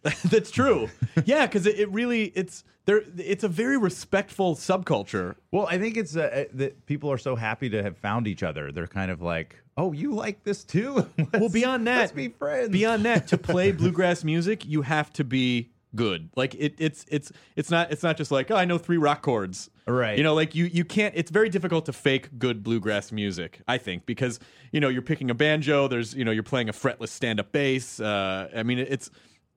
[0.23, 0.89] That's true.
[1.25, 3.03] yeah, because it, it really it's there.
[3.17, 5.35] It's a very respectful subculture.
[5.51, 8.71] Well, I think it's uh, that people are so happy to have found each other.
[8.71, 12.69] They're kind of like, "Oh, you like this too?" Well, beyond that, let's be friends.
[12.69, 16.29] Beyond that, to play bluegrass music, you have to be good.
[16.35, 19.21] Like it, it's it's it's not it's not just like oh, I know three rock
[19.21, 19.69] chords.
[19.89, 20.17] Right.
[20.17, 21.13] You know, like you you can't.
[21.17, 23.61] It's very difficult to fake good bluegrass music.
[23.67, 24.39] I think because
[24.71, 25.87] you know you're picking a banjo.
[25.87, 27.99] There's you know you're playing a fretless stand up bass.
[27.99, 29.09] Uh, I mean it's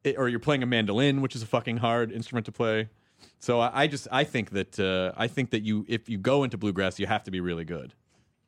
[0.05, 2.89] it, or you're playing a mandolin, which is a fucking hard instrument to play.
[3.39, 6.45] So I, I just I think that uh, I think that you if you go
[6.45, 7.95] into bluegrass, you have to be really good.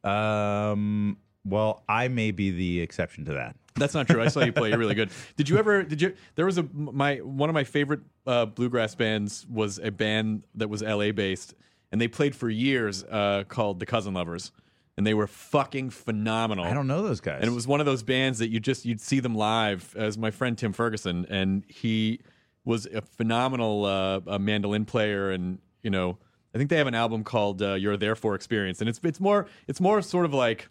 [0.03, 1.19] Um.
[1.47, 3.57] Well, I may be the exception to that.
[3.75, 4.23] That's not true.
[4.23, 4.71] I saw you play.
[4.71, 5.11] You're really good.
[5.37, 5.83] Did you ever?
[5.83, 6.15] Did you?
[6.37, 10.69] There was a my one of my favorite uh, bluegrass bands was a band that
[10.69, 11.11] was L.A.
[11.11, 11.55] based,
[11.93, 14.53] and they played for years uh, called the Cousin Lovers,
[14.97, 16.65] and they were fucking phenomenal.
[16.65, 17.41] I don't know those guys.
[17.43, 19.95] And it was one of those bands that you just you'd see them live.
[19.97, 22.21] As my friend Tim Ferguson, and he
[22.65, 26.19] was a phenomenal uh, a mandolin player, and you know.
[26.47, 29.19] I think they have an album called uh, "You're There for Experience," and it's it's
[29.19, 30.69] more it's more sort of like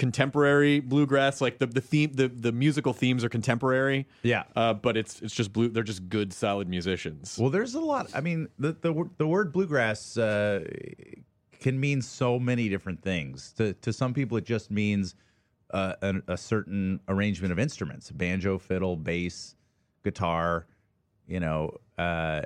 [0.00, 1.42] contemporary bluegrass.
[1.42, 4.08] Like the the theme the, the musical themes are contemporary.
[4.22, 4.44] Yeah.
[4.56, 5.68] uh, but it's it's just blue.
[5.68, 7.36] They're just good, solid musicians.
[7.38, 8.10] Well, there's a lot.
[8.14, 10.64] I mean, the the, the word bluegrass uh,
[11.60, 13.52] can mean so many different things.
[13.58, 15.14] To to some people, it just means
[15.70, 19.54] uh, an, a certain arrangement of instruments: banjo, fiddle, bass,
[20.02, 20.66] guitar,
[21.28, 22.40] you know, uh,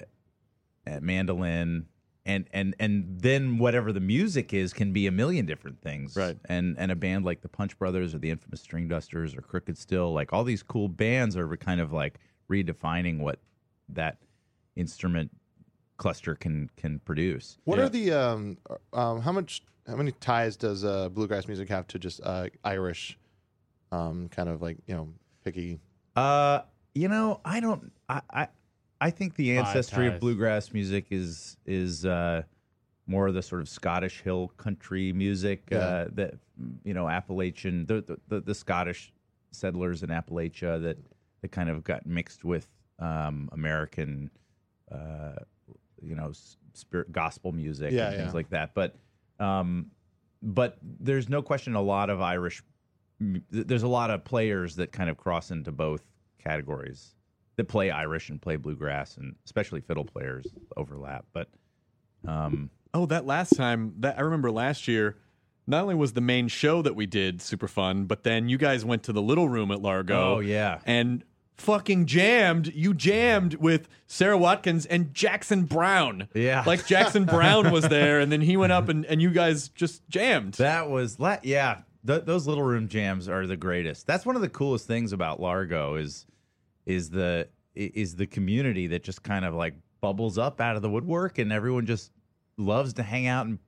[0.88, 1.87] uh, mandolin.
[2.26, 6.38] And, and and then whatever the music is can be a million different things, Right.
[6.46, 10.12] And and a band like the Punch Brothers or the infamous Stringdusters or Crooked Still,
[10.14, 12.18] like all these cool bands are kind of like
[12.50, 13.40] redefining what
[13.90, 14.16] that
[14.74, 15.30] instrument
[15.98, 17.58] cluster can can produce.
[17.64, 17.84] What Yeah.
[17.84, 18.58] are the um,
[18.94, 23.18] um how much how many ties does uh, bluegrass music have to just uh, Irish
[23.92, 25.08] um kind of like you know
[25.44, 25.78] picky
[26.16, 26.62] Uh,
[26.94, 27.92] you know, I don't.
[28.08, 28.48] I I,
[29.05, 32.43] I think the Five ancestry of bluegrass music is is uh,
[33.07, 35.79] more of the sort of Scottish hill country music Yeah.
[35.79, 36.35] uh, that
[36.85, 39.12] you know Appalachian the, the the the Scottish
[39.51, 40.97] settlers in Appalachia that
[41.43, 42.67] that kind of got mixed with
[42.99, 44.31] um, American,
[44.90, 45.35] uh,
[46.01, 46.33] you know,
[46.73, 48.33] spirit gospel music Yeah, and things yeah.
[48.33, 48.73] like that.
[48.73, 48.97] But
[49.38, 49.90] um,
[50.43, 52.62] but there's no question a lot of Irish.
[53.51, 56.03] There's a lot of players that kind of cross into both
[56.43, 57.14] categories
[57.57, 61.25] that play Irish and play bluegrass, and especially fiddle players overlap.
[61.33, 61.49] But
[62.27, 65.17] um, Oh, that last time that I remember last year.
[65.67, 68.85] Not only was the main show that we did super fun, but then you guys
[68.85, 70.35] went to the little room at Largo.
[70.35, 70.81] Oh, yeah.
[70.85, 71.25] and
[71.57, 72.67] fucking jammed.
[72.75, 76.29] You jammed with Sarah Watkins and Jackson Browne.
[76.35, 76.64] Yeah.
[76.67, 80.07] like Jackson Browne was there, and then he went up and and you guys just
[80.11, 80.55] jammed.
[80.55, 81.81] That was la- yeah.
[82.07, 84.07] Th- those little room jams are the greatest.
[84.07, 86.27] That's one of the coolest things about Largo is
[86.87, 90.90] is the is the community that just kind of like bubbles up out of the
[90.90, 92.12] woodwork, and everyone just
[92.57, 93.59] loves to hang out and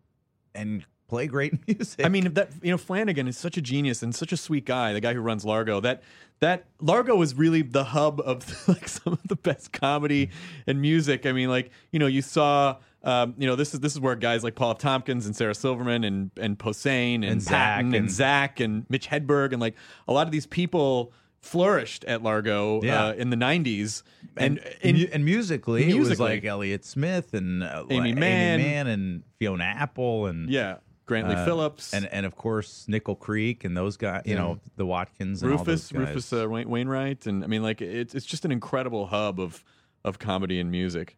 [0.54, 2.04] and play great music.
[2.04, 4.92] I mean, that you know, Flanagan is such a genius and such a sweet guy.
[4.92, 5.80] The guy who runs Largo.
[5.80, 6.02] That
[6.40, 10.30] that Largo is really the hub of like some of the best comedy
[10.66, 11.26] and music.
[11.26, 12.76] I mean, like you know, you saw.
[13.02, 14.78] Um, you know, this is this is where guys like Paul F.
[14.78, 18.84] Tompkins and Sarah Silverman and and Posehn and, And Zach Patton and, and- Zach and
[18.88, 19.76] Mitch Hedberg and like
[20.08, 23.06] a lot of these people flourished at Largo Yeah.
[23.08, 24.02] uh, in the '90s.
[24.36, 28.60] And, and mu- and musically, it was like Elliott Smith and uh, Aimee like Mann.
[28.60, 33.64] Mann and Fiona Apple and yeah, Grant-Lee uh, Phillips and and of course Nickel Creek
[33.64, 34.22] and those guys.
[34.26, 36.08] You know the Watkins and all Rufus, those guys.
[36.08, 39.64] Rufus uh, Wain- Wainwright, and I mean, like it's it's just an incredible hub of
[40.04, 41.16] of comedy and music,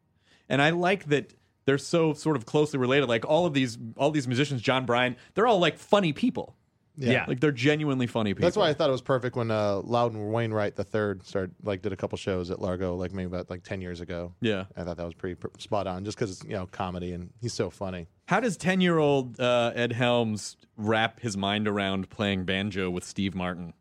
[0.49, 3.09] and I like that they're so sort of closely related.
[3.09, 6.55] Like all of these all these musicians, Jon Brion, they're all like funny people.
[7.01, 7.25] Yeah.
[7.29, 8.47] Like they're genuinely funny people.
[8.47, 11.81] That's why I thought it was perfect when uh, Loudon Wainwright the third started like
[11.81, 14.35] did a couple shows at Largo like maybe about like ten years ago.
[14.41, 14.65] Yeah.
[14.77, 17.31] I thought that was pretty pr- spot on just because it's you know comedy and
[17.41, 18.09] he's so funny.
[18.27, 23.05] How does ten year old uh, Ed Helms wrap his mind around playing banjo with
[23.05, 23.75] Steve Martin?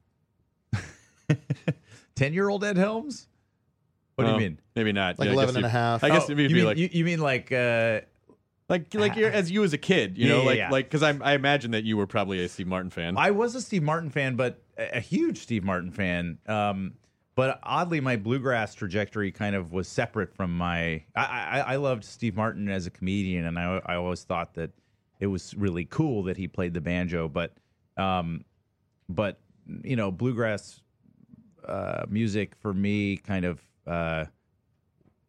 [2.15, 3.27] ten year old Ed Helms.
[4.15, 4.59] What do you mean?
[4.75, 5.19] Maybe not.
[5.19, 6.03] Like Yeah, I 11 guess and a you- half.
[6.03, 8.01] I guess Oh, it'd be you mean, like you, you mean like uh,
[8.69, 10.69] like like you're, as you as a kid, you Yeah, know, yeah, like yeah.
[10.71, 13.17] like because I I imagine that you were probably a Steve Martin fan.
[13.17, 16.37] I was a Steve Martin fan, but a, a huge Steve Martin fan.
[16.47, 16.93] Um,
[17.35, 21.03] but oddly, my bluegrass trajectory kind of was separate from my.
[21.15, 24.71] I, I, I loved Steve Martin as a comedian, and I, I always thought that
[25.19, 27.27] it was really cool that he played the banjo.
[27.27, 27.53] But,
[27.95, 28.43] um,
[29.07, 29.39] but
[29.83, 30.81] you know, bluegrass
[31.67, 33.61] uh, music for me kind of.
[33.85, 34.25] Uh,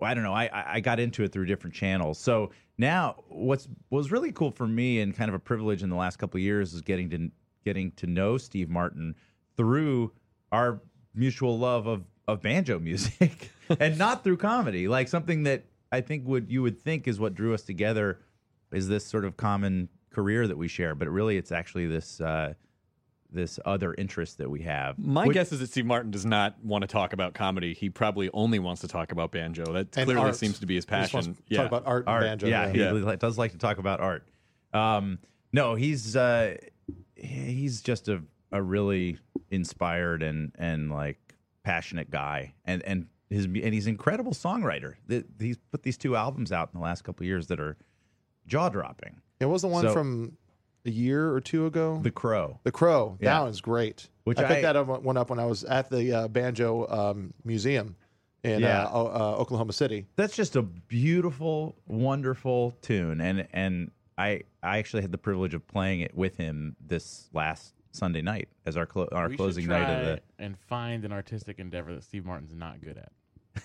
[0.01, 0.33] well, I don't know.
[0.33, 2.19] I, I got into it through different channels.
[2.19, 5.97] So now, what's was really cool for me and kind of a privilege in the
[5.97, 7.31] last couple of years is getting to
[7.65, 9.15] getting to know Steve Martin
[9.57, 10.13] through
[10.53, 10.81] our
[11.15, 14.87] mutual love of of banjo music, and not through comedy.
[14.87, 18.21] Like something that I think would you would think is what drew us together
[18.73, 22.55] is this sort of common career that we share, but really it's actually this uh,
[23.31, 24.99] this other interest that we have.
[24.99, 27.75] My Which- guess is that Steve Martin does not want to talk about comedy.
[27.75, 29.71] He probably only wants to talk about banjo.
[29.73, 30.37] That clearly art.
[30.37, 31.37] seems to be his He wants passion.
[31.51, 32.23] to Talk about art, and art.
[32.23, 32.47] banjo.
[32.47, 33.17] yeah, he Yeah.
[33.17, 34.27] does like to talk about art.
[34.73, 35.19] Um,
[35.53, 36.57] no, he's uh,
[37.15, 39.19] he's just a, a really
[39.51, 41.19] inspired and and like
[41.63, 44.95] passionate guy, and and his and he's an incredible songwriter.
[45.09, 47.77] Th- He's put these two albums out in the last couple of years that are
[48.47, 49.21] jaw dropping.
[49.41, 50.37] It was the one So- from
[50.87, 51.99] a year or two ago.
[52.03, 52.61] The Crow.
[52.65, 53.19] The Crow.
[53.21, 53.35] Yeah.
[53.35, 54.09] That one's great.
[54.25, 57.33] Which I picked that up, one up when I was at the uh, Banjo um,
[57.45, 57.97] Museum
[58.45, 58.85] in Yeah.
[58.85, 60.07] uh, uh, Oklahoma City.
[60.17, 65.67] That's just a beautiful, wonderful tune, and and I I actually had the privilege of
[65.67, 69.71] playing it with him this last Sunday night as our clo- our we closing should
[69.71, 70.21] night of the.
[70.39, 73.13] and find an artistic endeavor that Steve Martin's not good at.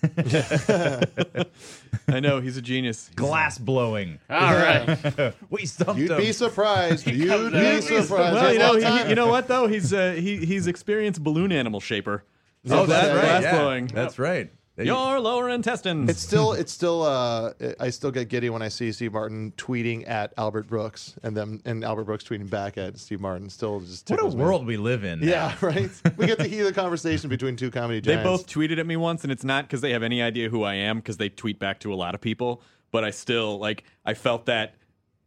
[2.08, 3.08] I know he's a genius.
[3.08, 4.20] He's- Glass blowing.
[4.30, 5.34] All right.
[5.50, 6.18] we stumped You'd him.
[6.18, 7.08] be surprised.
[7.08, 7.84] You'd comes be out.
[7.84, 8.36] surprised.
[8.36, 9.68] Well, you know, he, you know what though?
[9.68, 12.24] He's uh, he he's experienced balloon animal shaper.
[12.70, 13.22] Oh, That's that's right, right.
[13.24, 13.58] glass yeah.
[13.60, 13.88] blowing.
[13.88, 14.52] That's right.
[14.76, 16.10] They- Your lower intestines.
[16.10, 20.10] It's still, it's still, uh, I still get giddy when I see Steve Martin tweeting
[20.10, 23.50] at Albert Brooks and them, and Albert Brooks tweeting back at Steve Martin.
[23.50, 24.36] Still just what a me.
[24.36, 25.20] world we live in.
[25.20, 25.28] now.
[25.28, 25.90] Yeah, right.
[26.18, 28.24] we get to hear the conversation between two comedy Giants.
[28.24, 30.64] They both tweeted at me once, and it's not because they have any idea who
[30.64, 32.62] I am, because they tweet back to a lot of people.
[32.92, 33.84] But I still like.
[34.06, 34.74] I felt that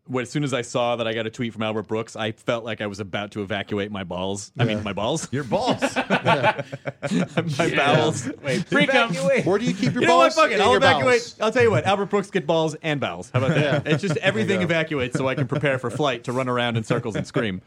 [0.06, 2.32] when, as soon as I saw that I got a tweet from Albert Brooks, I
[2.32, 4.52] felt like I was about to evacuate my balls.
[4.58, 5.80] I mean, my balls, Your balls.
[5.96, 6.64] my
[7.76, 8.28] bowels.
[8.42, 9.10] Wait, freak 'em.
[9.10, 9.46] Evacuate.
[9.46, 10.34] Where do you keep your You know what?
[10.34, 10.34] balls?
[10.34, 10.54] Fuck it.
[10.54, 11.06] In I'll your evacuate.
[11.20, 11.40] bowels.
[11.40, 11.84] I'll tell you what.
[11.84, 13.30] Albert Brooks get balls and bowels.
[13.30, 13.86] How about that?
[13.86, 14.74] It's just everything There you go.
[14.74, 17.62] evacuates so I can prepare for flight to run around in circles and scream.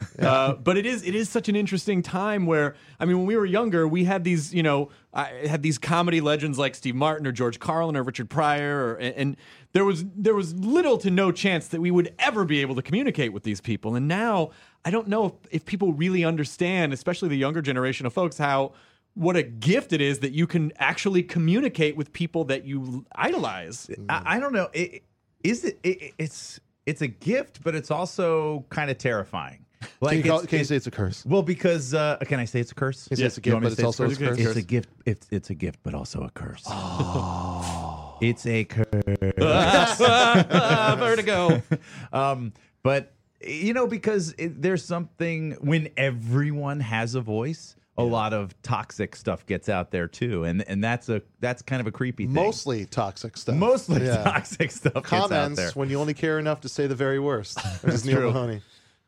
[0.18, 3.36] Uh, but it is it is such an interesting time where I mean when we
[3.36, 7.24] were younger we had these you know I had these comedy legends like Steve Martin
[7.24, 9.36] or George Carlin or Richard Pryor or, and, and
[9.74, 12.82] there was there was little to no chance that we would ever be able to
[12.82, 14.50] communicate with these people and now
[14.84, 18.72] I don't know if, if people really understand especially the younger generation of folks how
[19.14, 23.90] what a gift it is that you can actually communicate with people that you idolize.
[24.08, 24.68] I, I don't know.
[24.72, 25.02] It,
[25.42, 26.14] is it, it?
[26.18, 29.66] It's it's a gift, but it's also kind of terrifying.
[30.00, 31.24] Like Can you, call, it's- can you say it's a curse?
[31.26, 33.08] well, because uh, can I say it's a curse?
[33.08, 34.38] Can you say it's a gift, but it's also a curse?
[34.38, 34.88] It's a gift.
[35.06, 36.64] It's it's a gift, but also a curse.
[36.68, 38.86] Oh, it's a curse.
[40.98, 41.62] Vertigo.
[42.12, 48.32] um, but you know, because it, there's something when everyone has a voice, a lot
[48.32, 51.92] of toxic stuff gets out there too, and and that's a that's kind of a
[51.92, 52.34] creepy thing.
[52.34, 53.54] Mostly toxic stuff.
[53.56, 54.22] mostly Yeah.
[54.24, 55.42] toxic stuff gets out there.
[55.50, 57.58] Comments when you only care enough to say the very worst.
[57.82, 58.32] Which is Neil true.
[58.32, 58.60] Mahoney.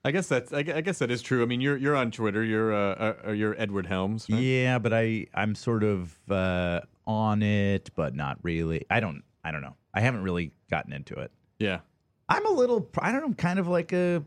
[0.05, 0.53] I guess that's.
[0.53, 1.43] I I guess that is true.
[1.43, 2.43] I mean, you're you're on Twitter.
[2.43, 4.27] You're uh, uh you're Edward Helms.
[4.31, 4.41] right?
[4.41, 8.87] Yeah, but I I'm sort of uh, on it, but not really.
[8.91, 9.77] I don't I don't know.
[9.93, 11.31] I haven't really gotten into it.
[11.59, 11.81] Yeah.
[12.29, 14.23] I'm a little I don't know, kind of like a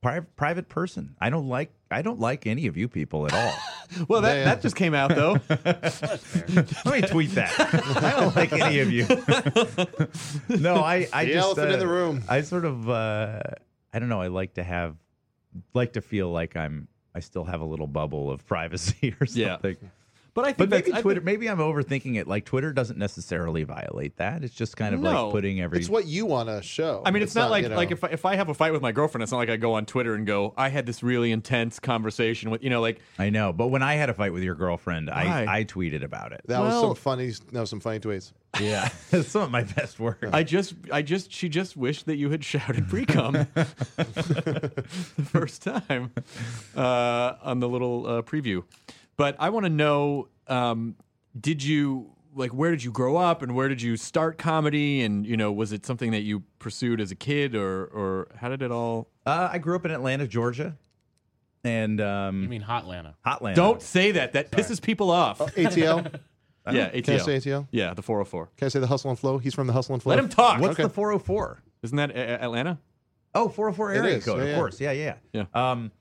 [0.00, 1.16] pri- private person.
[1.20, 3.52] I don't like I don't like any of you people at all.
[4.06, 4.44] Well, that, Yeah.
[4.44, 5.38] that just came out though.
[5.48, 7.54] Let me tweet that.
[8.02, 9.06] I don't like any of you.
[10.60, 12.22] no, I I The just elephant uh, in the room.
[12.28, 13.40] I sort of uh,
[13.92, 14.20] I don't know.
[14.20, 14.96] I like to have
[15.74, 19.56] like to feel like I'm I still have a little bubble of privacy or Yeah.
[20.44, 20.44] Something.
[20.44, 21.20] But I think But maybe I Twitter.
[21.20, 22.26] think- maybe I'm overthinking it.
[22.28, 24.42] Like Twitter doesn't necessarily violate that.
[24.44, 25.24] It's just kind of No.
[25.26, 25.78] like putting every.
[25.78, 27.02] It's what you want to show.
[27.04, 28.72] I mean, it's, not, like you know- like if I, if I have a fight
[28.72, 31.02] with my girlfriend, it's not like I go on Twitter and go, I had this
[31.02, 34.32] really intense conversation with you know, like I know, but when I had a fight
[34.32, 35.46] with your girlfriend, Why?
[35.48, 36.42] I I tweeted about it.
[36.46, 38.32] that was some funny, That was some funny tweets.
[38.60, 40.24] Yeah, it's some of my best work.
[40.32, 44.82] I just I just she just wished that you had shouted pre cum the
[45.24, 46.10] first time
[46.76, 48.64] uh, on the little uh, preview.
[49.18, 50.94] But I want to know, um,
[51.38, 55.26] did you like where did you grow up and where did you start comedy and
[55.26, 58.62] you know was it something that you pursued as a kid or or how did
[58.62, 59.08] it all?
[59.26, 60.76] Uh, I grew up in Atlanta, Georgia,
[61.64, 63.14] and um, You mean Hotlanta?
[63.26, 63.54] Hotlanta.
[63.56, 64.32] Don't say that.
[64.34, 65.38] That pisses people off.
[65.38, 66.20] ATL.
[66.70, 67.24] yeah, Can I ATL.
[67.24, 67.66] say ATL?
[67.72, 68.50] Yeah, the 404.
[68.56, 69.38] Can I say the hustle and flow?
[69.38, 70.10] He's from the hustle and flow.
[70.14, 70.60] Let him talk.
[70.60, 70.84] What's Okay.
[70.84, 71.60] the 404?
[71.82, 72.78] Isn't that a- a- Atlanta?
[73.34, 74.80] Oh, 404 area is, code, yeah, of course.
[74.80, 75.44] Yeah, yeah, Yeah.
[75.54, 75.92] Um,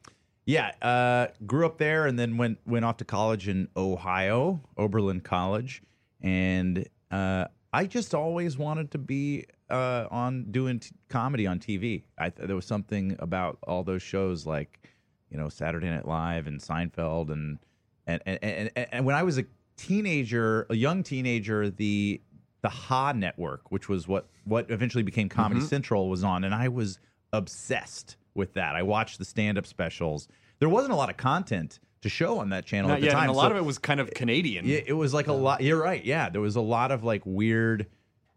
[0.47, 0.71] yeah.
[0.81, 5.83] Uh, grew up there, and then went went off to college in Ohio, Oberlin College,
[6.21, 12.03] and uh, I just always wanted to be uh, on doing t- comedy on TV.
[12.17, 14.89] I th- there was something about all those shows, like
[15.29, 17.59] you know Saturday Night Live and Seinfeld, and
[18.07, 22.21] and and and, and, and when I was a teenager, a young teenager, the
[22.61, 25.67] the Ha Network, which was what what eventually became Comedy Mm-hmm.
[25.67, 26.99] Central, was on, and I was
[27.33, 28.75] obsessed with that.
[28.75, 30.27] I watched the stand up specials.
[30.59, 33.13] There wasn't a lot of content to show on that channel Not at the yet,
[33.13, 33.23] time.
[33.23, 34.65] and a so- lot of it was kind of Canadian.
[34.65, 35.61] yeah, it was like a lot.
[35.61, 36.03] You're right.
[36.05, 37.87] Yeah, there was a lot of like weird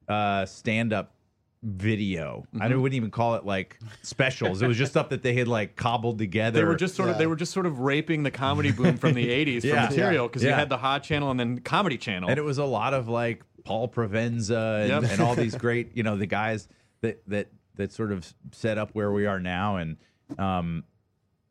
[0.08, 1.14] uh, stand up
[1.62, 2.46] video.
[2.58, 2.80] I Mm-hmm.
[2.80, 4.62] wouldn't even call it like specials.
[4.62, 6.60] it was just stuff that they had like cobbled together.
[6.60, 9.12] They were just sort of they were just sort of raping the comedy boom from
[9.14, 9.86] the '80s Yeah.
[9.86, 10.58] for material because you Yeah.
[10.58, 12.28] had the Hot Channel and then Comedy Channel.
[12.30, 15.12] and it was a lot of like Paul Provenza and, Yep.
[15.12, 16.66] and all these great, you know, the guys
[17.02, 17.48] that that
[17.80, 19.96] that sort of set up where we are now, and
[20.38, 20.84] um,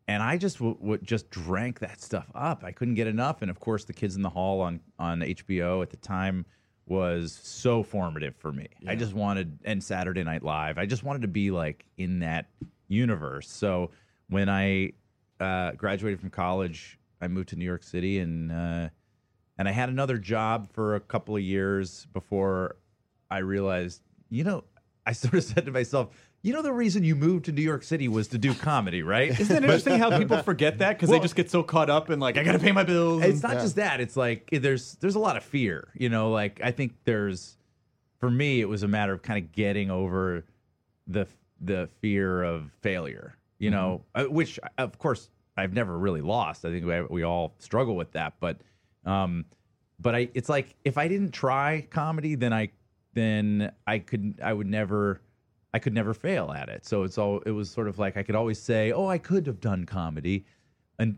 [0.08, 2.64] and I just w- w- just drank that stuff up.
[2.64, 5.82] I couldn't get enough, and of course, the Kids in the Hall on on HBO
[5.84, 6.46] at the time
[6.86, 8.68] was so formative for me.
[8.88, 10.78] I just wanted and Saturday Night Live.
[10.78, 12.48] I just wanted to be like in that
[12.88, 13.50] universe.
[13.52, 13.92] So
[14.30, 14.94] when I
[15.40, 18.52] uh, graduated from college, I moved to New York City and.
[18.52, 18.90] Uh,
[19.60, 22.78] and I had another job for a couple of years before
[23.30, 24.64] I realized, you know,
[25.10, 26.10] I sort of said to myself,
[26.44, 29.38] you know, the reason you moved to New York City was to do comedy, right?
[29.38, 32.12] Isn't it interesting how people forget that because Well- they just get so caught up
[32.12, 33.24] in like I got to pay my bills.
[33.24, 34.00] It's not just that.
[34.00, 35.90] It's like there's there's a lot of fear.
[35.96, 37.58] You know, like I think there's
[38.20, 40.46] for me it was a matter of kind of getting over
[41.08, 41.28] the
[41.60, 43.36] the fear of failure.
[43.58, 46.64] You know, uh, which of course I've never really lost.
[46.64, 48.62] I think we, we all struggle with that, but
[49.06, 49.46] um
[50.00, 52.70] but I it's like if I didn't try comedy then I
[53.14, 55.22] then I could I would never
[55.74, 56.86] I could never fail at it.
[56.86, 59.46] So it's all it was sort of like I could always say, "Oh, I could
[59.48, 60.46] have done comedy."
[60.98, 61.18] And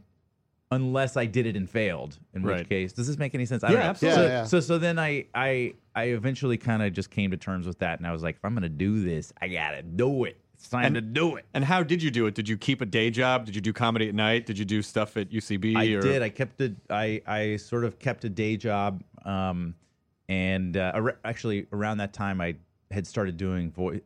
[0.71, 2.59] unless I did it and failed, in Right.
[2.59, 3.63] which case, does this make any sense?
[3.63, 3.89] I Yeah, don't know.
[3.89, 4.15] absolutely.
[4.21, 4.43] So, Yeah, yeah.
[4.45, 7.99] so, so then I, I, I eventually kind of just came to terms with that,
[7.99, 10.37] and I was like, if I'm gonna do this, I gotta do it.
[10.53, 11.45] It's time And- to do it.
[11.53, 12.35] And how did you do it?
[12.35, 13.45] Did you keep a day job?
[13.47, 14.45] Did you do comedy at night?
[14.45, 15.75] Did you do stuff at UCB?
[15.75, 16.01] I or...
[16.01, 16.21] did.
[16.21, 16.73] I kept a.
[16.89, 19.73] I I sort of kept a day job, um,
[20.31, 22.55] and uh, ar- actually around that time I
[22.89, 23.99] had started doing voice,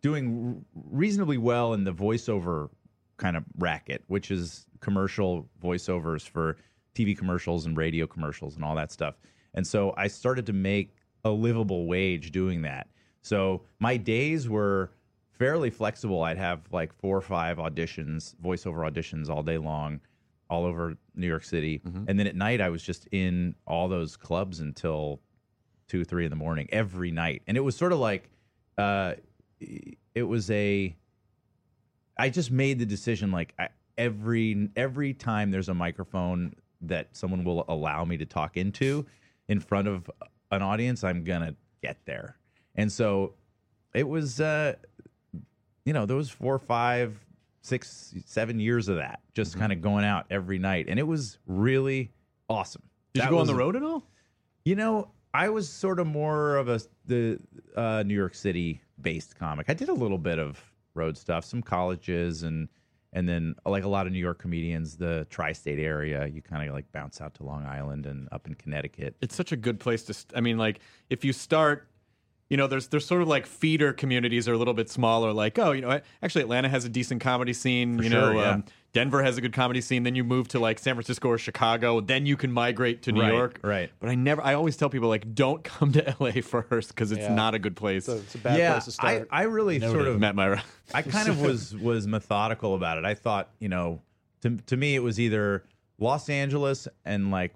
[0.00, 2.70] doing reasonably well in the voiceover
[3.18, 6.56] kind of racket, which is commercial voiceovers for
[6.94, 9.16] TV commercials and radio commercials and all that stuff.
[9.52, 12.88] And so I started to make a livable wage doing that.
[13.20, 14.92] So my days were
[15.38, 16.22] fairly flexible.
[16.22, 20.00] I'd have like four or five auditions, voiceover auditions all day long,
[20.48, 21.82] all over New York City.
[22.08, 25.20] And then at night, I was just in all those clubs until
[25.90, 27.42] two, three in the morning every night.
[27.46, 28.30] And it was sort of like,
[28.78, 29.14] uh,
[30.14, 30.94] it was a,
[32.16, 37.44] I just made the decision like I, every every time there's a microphone that someone
[37.44, 39.04] will allow me to talk into
[39.48, 40.10] in front of
[40.50, 42.36] an audience, I'm gonna get there.
[42.76, 43.34] And so
[43.92, 44.74] it was, uh,
[45.84, 47.18] you know, those four, five,
[47.62, 51.38] six, seven years of that, just kind of going out every night, and it was
[51.46, 52.12] really
[52.48, 52.82] awesome.
[53.12, 54.04] Did That you go on the road at all?
[54.64, 57.38] you know, I was sort of more of a the
[57.76, 59.66] uh, New York City based comic.
[59.68, 60.62] I did a little bit of
[60.94, 62.68] road stuff, some colleges, and
[63.12, 66.26] and then like a lot of New York comedians, the tri-state area.
[66.26, 69.16] You kind of like bounce out to Long Island and up in Connecticut.
[69.20, 70.14] It's such a good place to.
[70.14, 71.88] St- I mean, like if you start
[72.50, 75.32] you know, there's there's sort of like feeder communities are a little bit smaller.
[75.32, 77.96] Like, oh, you know, actually Atlanta has a decent comedy scene.
[77.96, 78.50] For you sure, know, yeah.
[78.50, 80.02] um, Denver has a good comedy scene.
[80.02, 82.00] Then you move to like San Francisco or Chicago.
[82.00, 83.60] Then you can migrate to New Right, York.
[83.62, 83.90] right.
[84.00, 84.42] But I never.
[84.42, 87.34] I always tell people like, don't come to LA first because it's Yeah.
[87.34, 88.06] not a good place.
[88.06, 89.28] So it's a bad yeah, place to start.
[89.30, 90.60] I, I really sort of met Myra.
[90.94, 93.04] I kind of was was methodical about it.
[93.04, 94.02] I thought, you know,
[94.42, 95.62] to to me it was either
[96.00, 97.54] Los Angeles and like,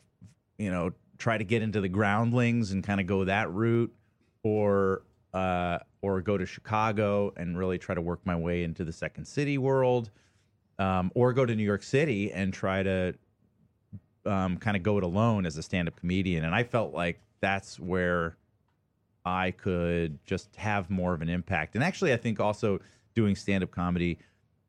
[0.56, 3.92] you know, try to get into the groundlings and kind of go that route,
[4.44, 8.92] or uh, or go to Chicago and really try to work my way into the
[8.92, 10.10] Second City world,
[10.78, 13.14] um, or go to New York City and try to
[14.24, 16.44] um, kind of go it alone as a stand up comedian.
[16.44, 18.36] And I felt like that's where
[19.24, 21.74] I could just have more of an impact.
[21.74, 22.80] And actually, I think also
[23.14, 24.18] doing stand up comedy,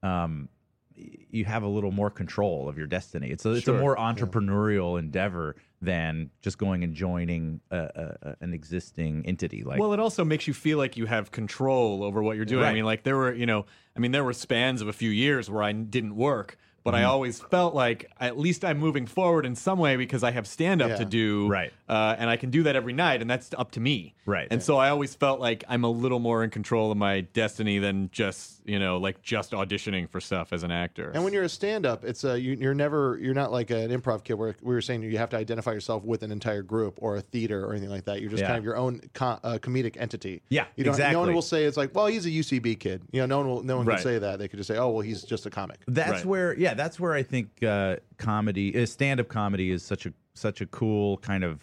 [0.02, 0.50] um,
[0.96, 3.28] you have a little more control of your destiny.
[3.30, 8.36] It's a, it's a more entrepreneurial endeavor than just going and joining a, a, a-
[8.42, 9.64] an existing entity.
[9.64, 12.66] Like, well, it also makes you feel like you have control over what you're doing.
[12.66, 13.66] I mean, like there were, you know,
[13.96, 17.02] I mean, there were spans of a few years where I didn't work, but Mm-hmm.
[17.02, 20.46] I always felt like at least I'm moving forward in some way because I have
[20.46, 20.98] stand up Yeah.
[20.98, 21.74] to do, Right.
[21.90, 24.48] Uh, and I can do that every night, and that's up to me, Right.
[24.52, 27.80] And so I always felt like I'm a little more in control of my destiny
[27.80, 31.12] than just, you know, like just auditioning for stuff as an actor.
[31.14, 34.24] And when you're a stand-up, it's a you, you're never you're not like an improv
[34.24, 37.16] kid where we were saying you have to identify yourself with an entire group or
[37.18, 38.22] a theater or anything like that.
[38.22, 38.48] You're just Yeah.
[38.48, 40.42] kind of your own co- uh, comedic entity.
[40.50, 43.04] Yeah, you don't, No one will say it's like, well, he's a UCB kid.
[43.12, 43.64] You know, no one will.
[43.64, 43.96] No one Right.
[43.98, 44.40] can say that.
[44.40, 45.78] They could just say, oh, well, he's just a comic.
[45.88, 46.26] that's Right.
[46.26, 50.62] where yeah that's where i think uh comedy uh, stand-up comedy is such a such
[50.62, 51.62] a cool kind of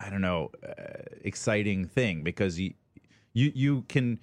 [0.00, 0.72] i don't know uh,
[1.22, 2.72] exciting thing because you
[3.32, 4.18] you you can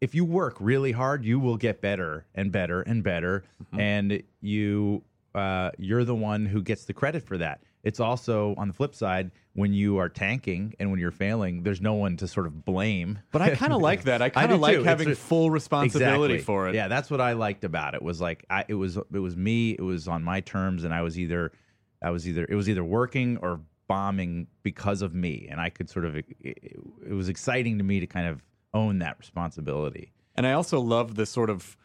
[0.00, 3.44] if you work really hard you will get better and better and better
[3.76, 5.02] and you
[5.34, 8.94] uh you're the one who gets the credit for that it's also on the flip
[8.94, 12.64] side when you are tanking and when you're failing there's no one to sort of
[12.64, 14.22] blame but I kind of like that.
[14.22, 14.84] I kind of like too.
[14.84, 16.44] having a- full responsibility Exactly.
[16.44, 16.74] for it.
[16.74, 18.02] Yeah, that's what I liked about it.
[18.02, 19.72] Was like I, it was it was me.
[19.72, 21.52] It was on my terms, and I was either
[22.02, 25.88] I was either it was either working or bombing because of me, and I could
[25.90, 28.42] sort of it, it was exciting to me to kind of
[28.74, 30.12] own that responsibility.
[30.36, 31.76] And I also love the sort of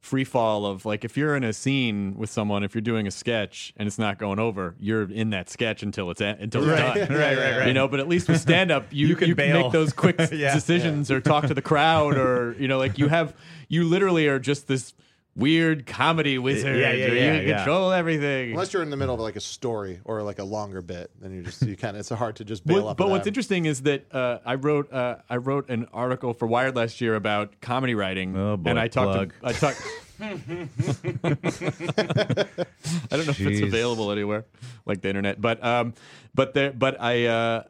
[0.00, 3.10] free fall of like if you're in a scene with someone, if you're doing a
[3.10, 6.80] sketch and it's not going over, you're in that sketch until it's a- until it's
[6.80, 6.98] done.
[6.98, 7.66] right, right, right.
[7.66, 9.62] You know, but at least with stand up, you, You can bail.
[9.64, 10.54] make those quick Yeah.
[10.54, 13.34] decisions or talk to the crowd or you know, like you have
[13.68, 14.94] you literally are just this
[15.36, 16.76] weird comedy wizard.
[16.78, 17.56] Yeah, yeah, yeah, you yeah.
[17.58, 18.52] control everything.
[18.52, 21.32] Unless you're in the middle of like a story or like a longer bit, then
[21.32, 22.96] you just you kind of it's hard to just bail But, up.
[22.96, 23.28] but what's that.
[23.28, 27.14] interesting is that uh, I wrote uh, I wrote an article for Wired last year
[27.14, 29.32] about comedy writing, Oh, boy, and I talked plug.
[29.40, 29.82] to, I talked.
[30.18, 30.28] I
[33.10, 34.46] don't know if it's available anywhere,
[34.86, 35.94] like the internet, but um,
[36.34, 37.26] but there, but I.
[37.26, 37.62] Uh,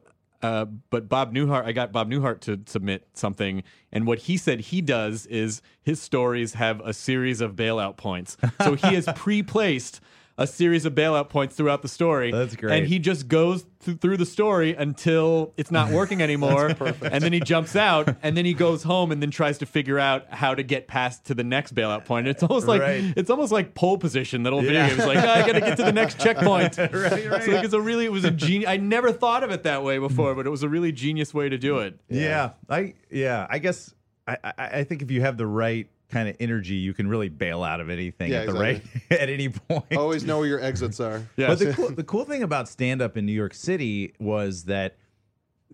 [0.47, 4.61] uh, but Bob Newhart, I got Bob Newhart to submit something, and what he said
[4.61, 8.37] he does is his stories have a series of bailout points.
[8.63, 10.01] So he has pre-placed
[10.39, 12.31] a series of bailout points throughout the story.
[12.31, 12.77] That's great.
[12.79, 16.67] And he just goes th- through the story until it's not working anymore,
[17.03, 19.99] and then he jumps out, and then he goes home, and then tries to figure
[19.99, 22.29] out how to get past to the next bailout point.
[22.29, 23.15] It's almost like Right.
[23.17, 24.43] it's almost like pole position.
[24.43, 24.89] That old video Yeah.
[24.91, 26.77] game is like, "Oh, I got to get to the next checkpoint.
[26.79, 27.43] right, right.
[27.47, 28.69] So like, it's a really, it was a genius.
[28.69, 31.49] I never thought of it that way before, but it was a really genius way
[31.49, 31.99] to do it.
[32.11, 33.95] Yeah, I yeah, I guess
[34.27, 37.29] I, I I think if you have the right kind of energy, you can really
[37.29, 39.97] bail out of anything Yeah, at the right at any point.
[39.97, 41.23] Always know where your exits are.
[41.37, 41.49] Yeah.
[41.49, 44.97] But the cool, the cool thing about stand up in New York City was that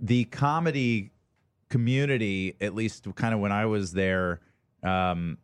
[0.00, 1.10] the comedy
[1.68, 4.40] community, at least kind of when I was there,
[4.82, 5.38] um,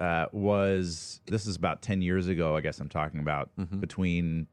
[0.00, 4.46] uh, was this is about 10 years ago, I guess I'm talking about between,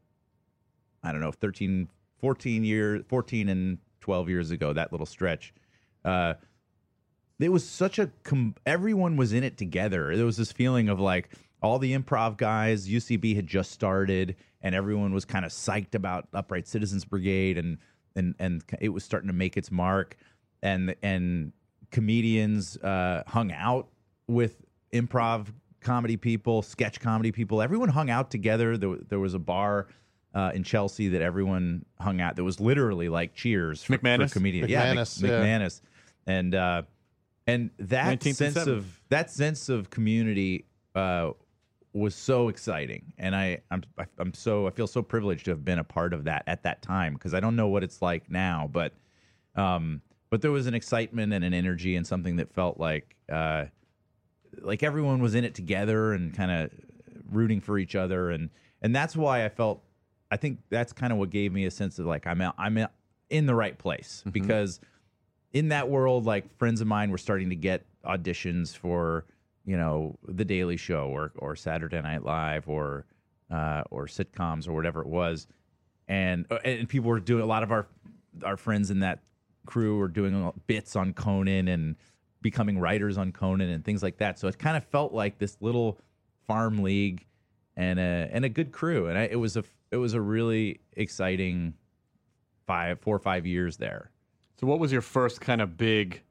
[1.02, 1.88] I don't know, 13,
[2.20, 5.54] 14 years, 14 and 12 years ago, that little stretch.
[6.04, 6.34] Uh,
[7.40, 10.16] it was such a com- everyone was in it together.
[10.16, 11.30] There was this feeling of like
[11.62, 16.28] all the improv guys, UCB had just started, and everyone was kind of psyched about
[16.32, 17.78] Upright Citizens Brigade, and
[18.16, 20.16] and and it was starting to make its mark,
[20.62, 21.52] and and
[21.90, 23.88] comedians uh, hung out
[24.26, 24.56] with
[24.92, 25.46] improv
[25.80, 27.62] comedy people, sketch comedy people.
[27.62, 28.76] Everyone hung out together.
[28.76, 29.88] There, there was a bar.
[30.34, 32.36] Uh, in Chelsea, that everyone hung out.
[32.36, 34.28] That was literally like Cheers for, McManus?
[34.28, 34.70] for comedians.
[34.70, 35.30] Yeah, Mc- McManus, yeah.
[35.30, 35.80] McManus,
[36.26, 36.82] and uh,
[37.48, 41.30] and that sense of that sense of community uh,
[41.94, 43.82] was so exciting, and I I'm
[44.18, 46.82] I'm so I feel so privileged to have been a part of that at that
[46.82, 48.92] time because I don't know what it's like now, but
[49.56, 53.64] um, but there was an excitement and an energy and something that felt like uh,
[54.60, 56.70] like everyone was in it together and kind of
[57.32, 58.50] rooting for each other, and
[58.82, 59.82] and that's why I felt
[60.30, 62.86] I think that's kind of what gave me a sense of like I'm out, I'm
[63.30, 64.22] in the right place.
[64.30, 64.80] Because
[65.52, 69.24] in that world, like friends of mine were starting to get auditions for
[69.64, 73.06] you know the Daily Show or or Saturday Night Live or
[73.50, 75.46] uh, or sitcoms or whatever it was,
[76.06, 77.86] and uh, and people were doing a lot of our
[78.44, 79.20] our friends in that
[79.66, 81.96] crew were doing bits on Conan and
[82.40, 84.38] becoming writers on Conan and things like that.
[84.38, 85.98] So it kind of felt like this little
[86.46, 87.26] farm league
[87.76, 90.80] and a and a good crew, and I, it was a it was a really
[90.92, 91.74] exciting
[92.66, 94.10] five four or five years there.
[94.60, 96.22] So, what was your first kind of big?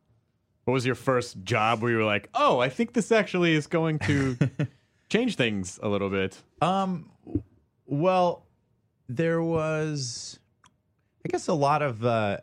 [0.65, 3.67] What was your first job where you were like, "Oh, I think this actually is
[3.67, 4.37] going to
[5.09, 6.41] change things a little bit"?
[6.61, 7.09] Um,
[7.85, 8.45] well,
[9.07, 10.39] there was,
[11.25, 12.05] I guess, a lot of.
[12.05, 12.39] Uh,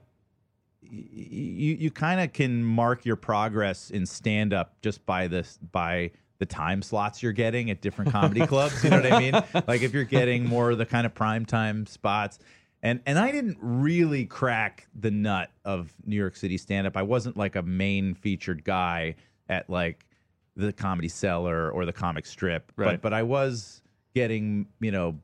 [0.81, 6.11] you you kind of can mark your progress in stand up just by this by
[6.39, 8.83] the time slots you're getting at different comedy clubs.
[8.85, 9.35] You know what I mean?
[9.67, 12.39] Like if you're getting more of the kind of prime time spots.
[12.85, 16.99] And and I didn't really crack the nut of New York City stand up.
[16.99, 19.17] I wasn't like a main featured guy
[19.49, 20.07] at like
[20.55, 22.71] the comedy cellar or the comic strip.
[22.77, 22.93] Right.
[22.93, 23.81] But but I was
[24.15, 25.19] getting, you know,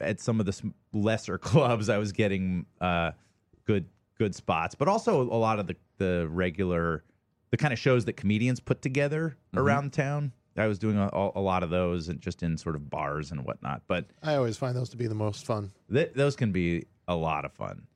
[0.00, 3.10] at some of the lesser clubs, I was getting uh,
[3.66, 3.84] good
[4.18, 7.04] good spots, but also a lot of the the regular
[7.50, 10.32] the kind of shows that comedians put together around town.
[10.58, 13.44] I was doing a, a lot of those and just in sort of bars and
[13.44, 13.82] whatnot.
[13.86, 15.72] But I always find those to be the most fun.
[15.92, 17.86] th- those can be a lot of fun.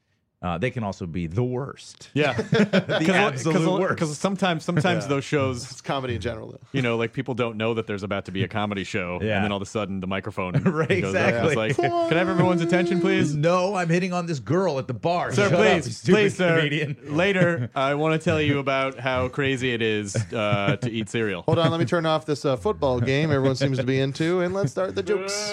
[0.43, 2.09] Uh, they can also be the worst.
[2.15, 3.95] Yeah, the absolute worst.
[3.95, 5.09] Because sometimes, sometimes Yeah.
[5.09, 6.61] those shows, It's comedy in general, though.
[6.73, 9.37] you know, like people don't know that there's about to be a comedy show, Yeah.
[9.37, 11.29] and then all of a sudden the microphone Right, goes up.
[11.29, 11.47] exactly.
[11.69, 13.35] It's like, can I have everyone's attention, please?
[13.35, 15.31] No, I'm hitting on this girl at the bar.
[15.33, 16.57] Sir, Shut up, please, you please, sir.
[16.57, 16.97] comedian.
[17.09, 21.43] Later, I want to tell you about how crazy it is uh, to eat cereal.
[21.43, 24.41] Hold on, let me turn off this uh, football game everyone seems to be into,
[24.41, 25.53] and let's start the jokes.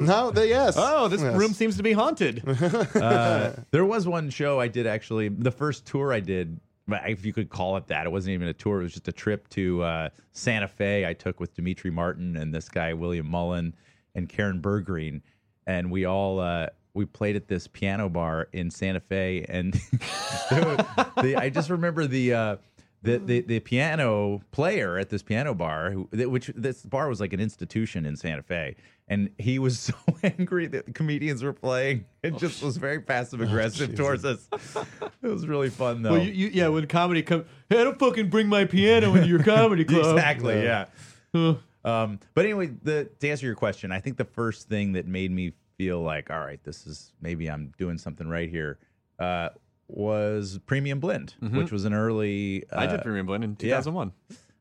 [0.00, 0.76] No, the yes.
[0.78, 1.34] Oh, this Yes.
[1.36, 2.42] room seems to be haunted.
[2.94, 5.28] Uh, there was one show I did actually.
[5.28, 8.52] The first tour I did, if you could call it that, it wasn't even a
[8.52, 8.80] tour.
[8.80, 11.06] It was just a trip to uh, Santa Fe.
[11.06, 13.74] I took with Demetri Martin and this guy William Mullen
[14.14, 15.22] and Karen Bergreen,
[15.66, 19.46] and we all uh, we played at this piano bar in Santa Fe.
[19.48, 19.72] And
[20.50, 22.34] the, I just remember the.
[22.34, 22.56] Uh,
[23.02, 27.32] the, the the piano player at this piano bar, who, which this bar was like
[27.32, 28.76] an institution in Santa Fe,
[29.08, 33.40] and he was so angry that the comedians were playing, and just was very passive
[33.40, 34.48] aggressive towards us.
[35.22, 36.12] It was really fun though.
[36.12, 39.42] Well, you, you, yeah, when comedy comes, hey, don't fucking bring my piano into your
[39.42, 40.16] comedy club.
[40.16, 40.86] exactly, yeah.
[41.84, 45.30] Um, but anyway, the to answer your question, I think the first thing that made
[45.30, 48.78] me feel like, all right, this is maybe I'm doing something right here,
[49.18, 49.50] uh,
[49.96, 52.64] was Premium Blend, which was an early.
[52.70, 53.80] Uh, I did Premium Blend in yeah.
[53.80, 54.12] 2001.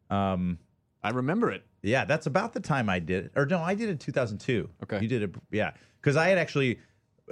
[0.09, 0.57] Um,
[1.03, 1.63] I remember it.
[1.82, 3.32] Yeah, that's about the time I did it.
[3.36, 4.69] Or no, I did it in 2002.
[4.84, 4.99] Okay.
[5.01, 5.71] You did it, yeah.
[6.01, 6.80] Because I had actually,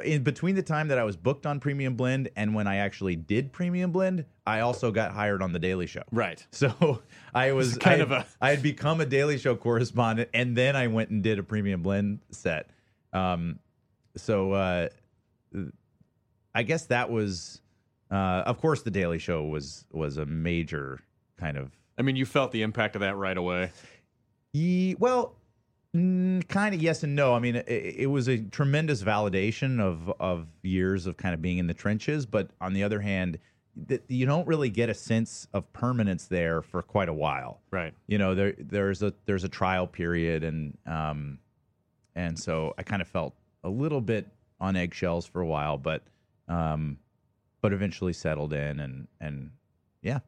[0.04, 3.16] in between the time that I was booked on Premium Blend and when I actually
[3.18, 6.04] did Premium Blend, I also got hired on The Daily Show.
[6.12, 6.46] Right.
[6.52, 7.02] So
[7.34, 10.76] I was kind I, of a- I had become a Daily Show correspondent, and then
[10.76, 12.70] I went and did a Premium Blend set.
[13.12, 13.60] Um,
[14.16, 14.88] so uh,
[16.56, 17.62] I guess that was,
[18.12, 21.00] uh, of course, the Daily Show was was a major
[21.38, 23.72] kind of I mean, you felt the impact of that right away.
[24.54, 25.36] Ye, well,
[25.96, 27.34] mm, kind of yes and no.
[27.34, 31.58] I mean, it, it was a tremendous validation of of years of kind of being
[31.58, 33.40] in the trenches, but on the other hand,
[34.08, 37.62] you don't really get a sense of permanence there for quite a while.
[37.72, 37.94] Right.
[38.08, 41.40] You know, there there's a there's a trial period, and um,
[42.16, 43.34] and so I kind of felt
[43.64, 44.28] a little bit
[44.60, 46.04] on eggshells for a while, but
[46.48, 46.98] um,
[47.62, 49.52] but eventually settled in, and and
[50.02, 50.20] yeah.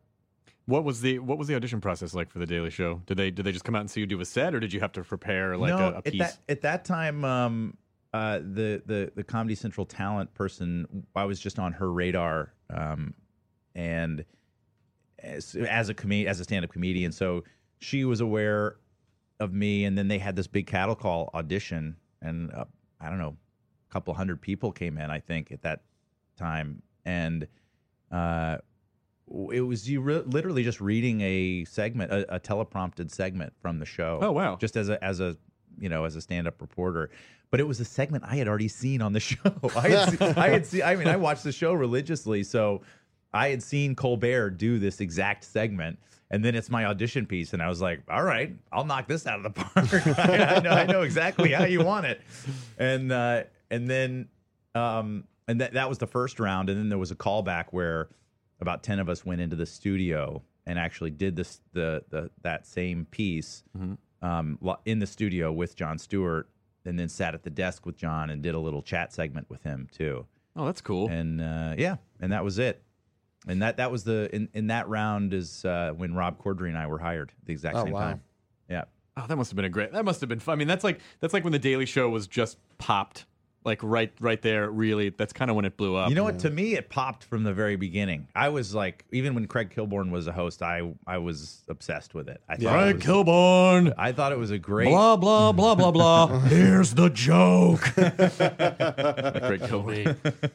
[0.65, 3.01] What was the what was the audition process like for the Daily Show?
[3.07, 4.71] Did they did they just come out and see you do a set, or did
[4.71, 6.19] you have to prepare like no, a, a at piece?
[6.19, 7.77] that at that time, um,
[8.13, 13.15] uh, the the the Comedy Central talent person, I was just on her radar, um,
[13.73, 14.23] and
[15.23, 17.43] as, as a com- as a stand up comedian, so
[17.79, 18.77] she was aware
[19.39, 22.65] of me, and then they had this big cattle call audition, and uh,
[22.99, 23.37] I don't know,
[23.89, 25.81] a couple hundred people came in, I think, at that
[26.37, 27.47] time, and
[28.11, 28.57] uh,
[29.51, 33.85] it was you re- literally just reading a segment, a, a teleprompted segment from the
[33.85, 34.19] show.
[34.21, 34.55] Oh, wow.
[34.55, 35.37] Just as a as a
[35.79, 37.09] you know as a stand up reporter,
[37.51, 39.37] but it was a segment I had already seen on the show.
[39.75, 40.81] I had seen, I had seen.
[40.83, 42.81] I mean, I watched the show religiously, so
[43.33, 45.99] I had seen Colbert do this exact segment.
[46.31, 49.25] And then it's my audition piece, and I was like, "All right, I'll knock this
[49.25, 50.19] out of the park.
[50.19, 52.21] I, I know, I know exactly how you want it."
[52.77, 54.27] And uh, and then,
[54.75, 58.07] um, and that that was the first round, and then there was a callback where
[58.61, 62.67] about 10 of us went into the studio and actually did this the, the that
[62.67, 63.63] same piece
[64.21, 66.49] um, in the studio with Jon Stewart
[66.85, 69.63] and then sat at the desk with John and did a little chat segment with
[69.63, 70.25] him too.
[70.55, 71.07] oh, that's cool.
[71.09, 72.83] And uh, yeah, and that was it.
[73.47, 76.77] and that that was the in, in that round is uh, when Rob Corddry and
[76.77, 77.99] I were hired at the exact Oh, same wow.
[78.01, 78.21] time.
[78.69, 78.83] Yeah.
[79.17, 79.91] Oh, that must have been a great.
[79.93, 80.53] That must have been fun.
[80.53, 83.25] I mean, that's like that's like when the Daily Show was just popped,
[83.63, 84.69] like right right there.
[84.69, 86.09] Really, that's kind of when it blew up.
[86.09, 86.39] You know what?
[86.39, 88.27] To me, it popped from the very beginning.
[88.35, 92.29] I was like, even when Craig Kilborn was a host, I I was obsessed with
[92.29, 92.41] it.
[92.47, 93.93] I thought, Craig it was, Kilborn.
[93.97, 94.89] I thought it was a great.
[94.89, 96.39] Blah blah blah blah blah.
[96.47, 97.81] Here's the joke.
[97.95, 100.15] Craig Kilborn.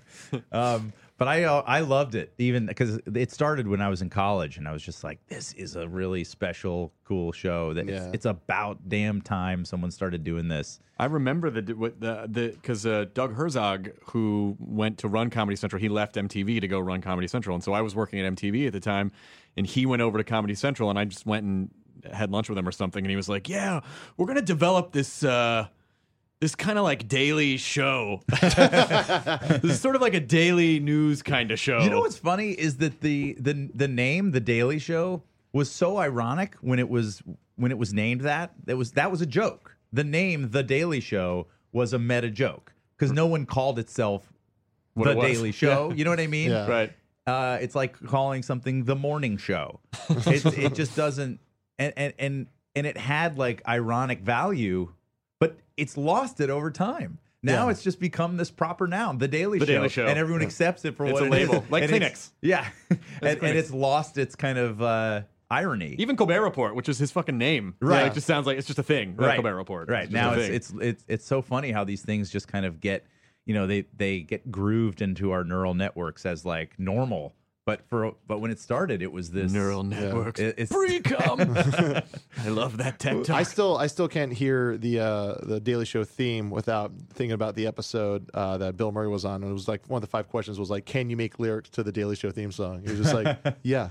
[0.50, 0.92] Um,
[1.24, 4.58] but I uh, I loved it even because it started when I was in college,
[4.58, 7.72] and I was just like, this is a really special, cool show.
[7.72, 7.94] That Yeah.
[8.08, 10.80] it's, it's about damn time someone started doing this.
[10.98, 15.80] I remember the the the because uh, Doug Herzog, who went to run Comedy Central,
[15.80, 18.66] he left MTV to go run Comedy Central, and so I was working at MTV
[18.66, 19.10] at the time,
[19.56, 21.70] and he went over to Comedy Central, and I just went and
[22.12, 23.80] had lunch with him or something, and he was like, "Yeah,
[24.18, 25.68] we're gonna develop this." Uh,
[26.40, 28.20] this kind of like daily show.
[28.28, 31.80] this is sort of like a daily news kind of show.
[31.80, 35.22] You know what's funny is that the the the name The Daily Show
[35.52, 37.22] was so ironic when it was
[37.56, 38.52] when it was named that.
[38.64, 39.76] That was that was a joke.
[39.92, 44.32] The name The Daily Show was a meta joke because no one called itself
[44.94, 45.32] What The it.
[45.32, 45.92] Daily Show.
[45.92, 46.50] You know what I mean?
[46.50, 46.66] Yeah.
[46.68, 46.92] right?
[47.26, 49.80] Uh, it's like calling something the morning show.
[50.26, 51.40] It, it just doesn't,
[51.78, 54.94] and, and and and it had like ironic value, but
[55.76, 57.18] it's lost it over time.
[57.42, 57.72] Now Yeah.
[57.72, 60.06] it's just become this proper noun, the Daily The Show, Daily Show.
[60.06, 61.70] and everyone accepts it for It's what a it label, is.
[61.70, 62.48] like And it's- Kleenex.
[62.48, 62.98] Yeah, and,
[63.42, 65.94] and it's lost its kind of uh, irony.
[65.98, 68.06] Even Colbert Report, which is his fucking name, Right.
[68.06, 69.14] It just sounds like it's just a thing.
[69.16, 69.26] Right.
[69.26, 69.88] right, Colbert Report.
[69.90, 72.80] Right just now, it's, it's it's it's so funny how these things just kind of
[72.80, 73.04] get,
[73.44, 77.34] you know, they they get grooved into our neural networks as like normal.
[77.66, 80.38] But for but when it started, it was this neural networks.
[80.38, 81.40] It- it's- Pre-cum.
[82.44, 83.34] I love that TED talk.
[83.36, 87.54] I still I still can't hear the uh, the Daily Show theme without thinking about
[87.54, 89.42] the episode uh, that Bill Murray was on.
[89.42, 91.70] And it was like one of the five questions was like, "Can you make lyrics
[91.70, 93.90] to the Daily Show theme song?" He was just like, "Yeah."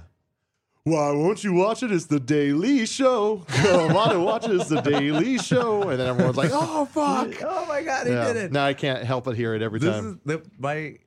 [0.85, 1.93] Why won't you watch it?
[1.93, 3.45] It's the Daily Show.
[3.47, 4.51] Come on and watch it.
[4.51, 5.89] It's the Daily Show.
[5.89, 8.27] And then everyone's like, "Oh fuck!" Oh my god, he Yeah.
[8.27, 8.51] did it!
[8.51, 10.19] Now I can't help but hear it every this time.
[10.27, 10.97] is the, my.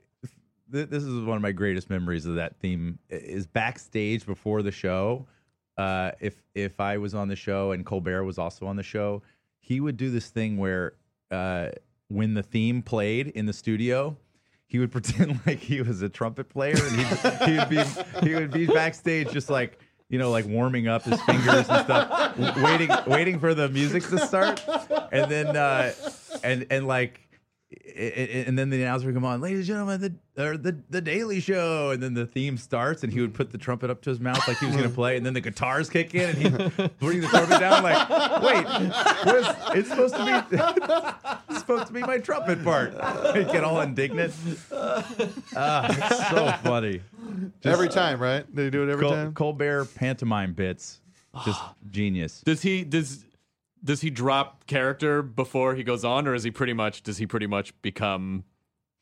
[0.73, 2.99] Th- This is one of my greatest memories of that theme.
[3.09, 5.27] Is backstage before the show.
[5.77, 9.23] Uh, if if I was on the show and Colbert was also on the show,
[9.61, 10.95] he would do this thing where
[11.31, 11.69] uh,
[12.09, 14.17] when the theme played in the studio,
[14.67, 18.35] he would pretend like he was a trumpet player, and he'd, he would be he
[18.35, 22.91] would be backstage just like you know like warming up his fingers and stuff, waiting
[23.07, 24.65] waiting for the music to start,
[25.13, 25.93] and then uh,
[26.43, 27.21] and and like.
[27.73, 30.01] I- i- And then the announcer would come on, ladies and gentlemen,
[30.37, 33.51] the or the the Daily Show, and then the theme starts, and he would put
[33.51, 35.41] the trumpet up to his mouth like he was going to play, and then the
[35.41, 38.09] guitars kick in, and he'd bring the trumpet down, like,
[38.43, 38.67] wait,
[39.25, 40.57] where's, it's supposed to be,
[41.51, 42.93] it's supposed to be my trumpet part.
[43.37, 44.33] He'd get all indignant.
[45.57, 47.01] Ah, it's so funny.
[47.65, 48.45] every time, right?
[48.55, 49.35] They do it every Col- time.
[49.35, 51.01] Colbert pantomime bits,
[51.45, 51.61] just
[51.91, 52.43] genius.
[52.45, 53.25] does he does
[53.87, 57.27] does he drop character before he goes on, or is he pretty much does he
[57.27, 58.45] pretty much become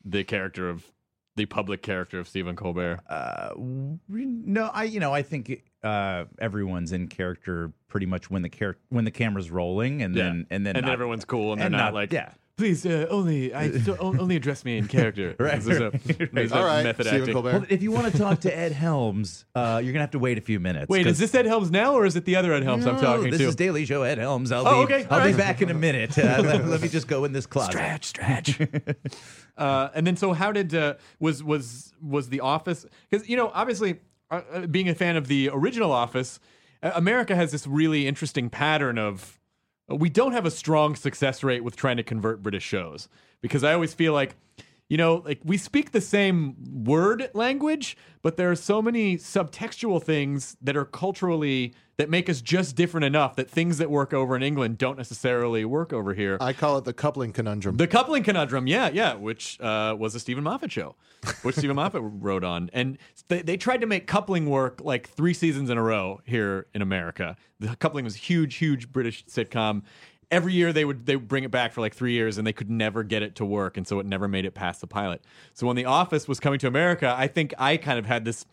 [0.04, 0.92] the character of
[1.36, 3.00] the public character of Stephen Colbert?
[3.08, 3.50] Uh,
[4.08, 8.76] no, I you know I think uh, everyone's in character pretty much when the char-
[8.90, 11.78] when the camera's rolling, and then and then and not- everyone's cool, and, and they're
[11.80, 12.32] not, not- like yeah.
[12.56, 15.34] Please, uh, only I so, on- only address me in character.
[15.40, 15.90] Right, There's a-
[16.20, 17.34] right, there's All a method Stephen acting.
[17.34, 17.52] Colbert.
[17.52, 20.38] Well, if you want to talk to Ed Helms, uh, you're gonna have to wait
[20.38, 20.88] a few minutes.
[20.88, 22.94] Wait, 'cause- is this Ed Helms now, or is it the other Ed Helms I'm
[22.94, 23.48] No, talking this to?
[23.48, 24.52] is Daily Show Ed Helms.
[24.52, 25.36] I'll Oh, be, okay, I'll all be right.
[25.36, 26.16] back in a minute.
[26.16, 27.72] Uh, let, let me just go in this closet.
[27.72, 28.60] stretch, stretch.
[29.58, 32.86] uh, and then, so how did uh, was was was the Office?
[33.10, 33.96] Because you know, obviously,
[34.30, 36.38] uh, uh, being a fan of the original Office,
[36.84, 39.43] uh, America has this really interesting pattern of uh,
[39.88, 43.08] we don't have a strong success rate with trying to convert British shows
[43.40, 44.36] because I always feel like.
[44.90, 50.02] You know, like we speak the same word language, but there are so many subtextual
[50.02, 54.34] things that are culturally that make us just different enough that things that work over
[54.34, 56.36] in England don't necessarily work over here.
[56.40, 57.76] I call it the coupling conundrum.
[57.76, 60.96] The coupling conundrum, yeah, yeah, which uh, was a Steven Moffat show,
[61.42, 65.34] which Steven Moffat wrote on, and they, they tried to make coupling work like three
[65.34, 67.36] seasons in a row here in America.
[67.60, 69.82] The coupling was a huge, huge British sitcom.
[70.30, 72.52] Every year they would they would bring it back for like three years, and they
[72.52, 75.22] could never get it to work, and so it never made it past the pilot.
[75.52, 78.44] So when The Office was coming to America, I think I kind of had this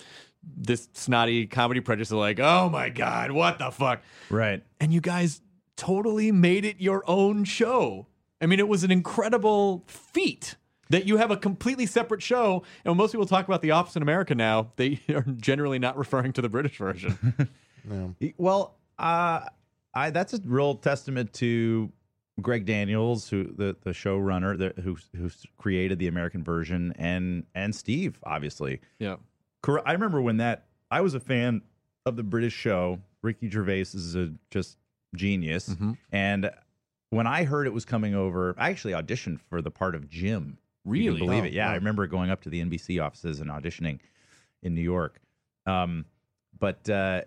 [0.43, 4.63] this snotty comedy prejudice of like, oh my god, what the fuck, Right.
[4.79, 5.41] and you guys
[5.77, 8.07] totally made it your own show.
[8.39, 10.55] I mean, it was an incredible feat
[10.89, 12.63] that you have a completely separate show.
[12.83, 15.97] And when most people talk about The Office in America now, they are generally not
[15.97, 17.17] referring to the British version.
[18.37, 19.41] Well, uh,
[19.93, 21.91] I that's a real testament to
[22.41, 27.73] Greg Daniels, who the the showrunner, the, who who created the American version, and and
[27.75, 28.81] Steve, obviously.
[28.99, 29.15] yeah.
[29.67, 31.61] I remember when that I was a fan
[32.05, 32.99] of the British show.
[33.21, 34.77] Ricky Gervais is a just
[35.15, 35.91] genius, Mm-hmm.
[36.11, 36.49] and
[37.11, 40.57] when I heard it was coming over, I actually auditioned for the part of Jim.
[40.85, 41.19] Really?
[41.19, 41.53] believe Oh, it?
[41.53, 43.99] Yeah, I remember going up to the NBC offices and auditioning
[44.63, 45.19] in New York.
[45.67, 46.05] Um,
[46.57, 47.21] but uh,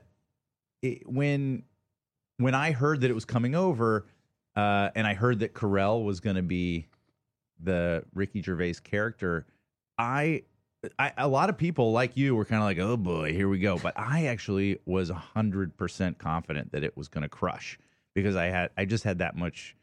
[0.82, 1.62] it, when
[2.38, 4.06] when I heard that it was coming over,
[4.56, 6.88] uh, and I heard that Carell was going to be
[7.62, 9.46] the Ricky Gervais character,
[9.98, 10.42] I,
[10.98, 13.58] I a lot of people like you were kind of like, oh boy, here we
[13.58, 13.78] go.
[13.78, 17.78] But I actually was hundred percent confident that it was going to crush
[18.14, 19.76] because I had I just had that much.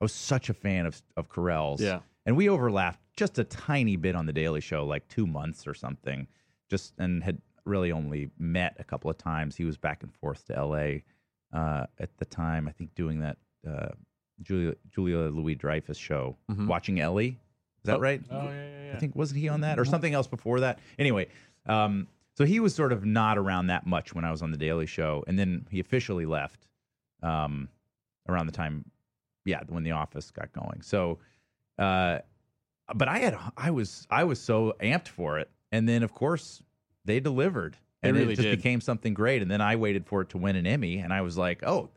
[0.00, 1.80] I was such a fan of of Carell's.
[1.80, 2.00] Yeah.
[2.24, 5.74] and we overlapped just a tiny bit on the Daily Show, like two months or
[5.74, 6.26] something.
[6.68, 9.56] Just and had really only met a couple of times.
[9.56, 11.02] He was back and forth to L.A.
[11.52, 13.36] Uh, at the time, I think doing that
[13.68, 13.88] uh,
[14.42, 16.36] Julia Julia Louis Dreyfus show,
[16.68, 17.38] watching Ellie.
[17.86, 18.00] Is that Oh.
[18.00, 18.20] right?
[18.30, 18.92] Oh yeah, yeah, yeah.
[18.96, 20.80] I think wasn't he on that or something else before that?
[20.98, 21.28] Anyway,
[21.66, 24.56] um, so he was sort of not around that much when I was on the
[24.58, 26.66] Daily Show, and then he officially left
[27.22, 27.68] um,
[28.28, 28.84] around the time,
[29.44, 30.82] yeah, when The Office got going.
[30.82, 31.18] So,
[31.78, 32.18] uh,
[32.94, 36.62] but I had I was I was so amped for it, and then of course
[37.04, 38.56] they delivered, They and really it just did.
[38.58, 39.42] became something great.
[39.42, 41.90] And then I waited for it to win an Emmy, and I was like, oh.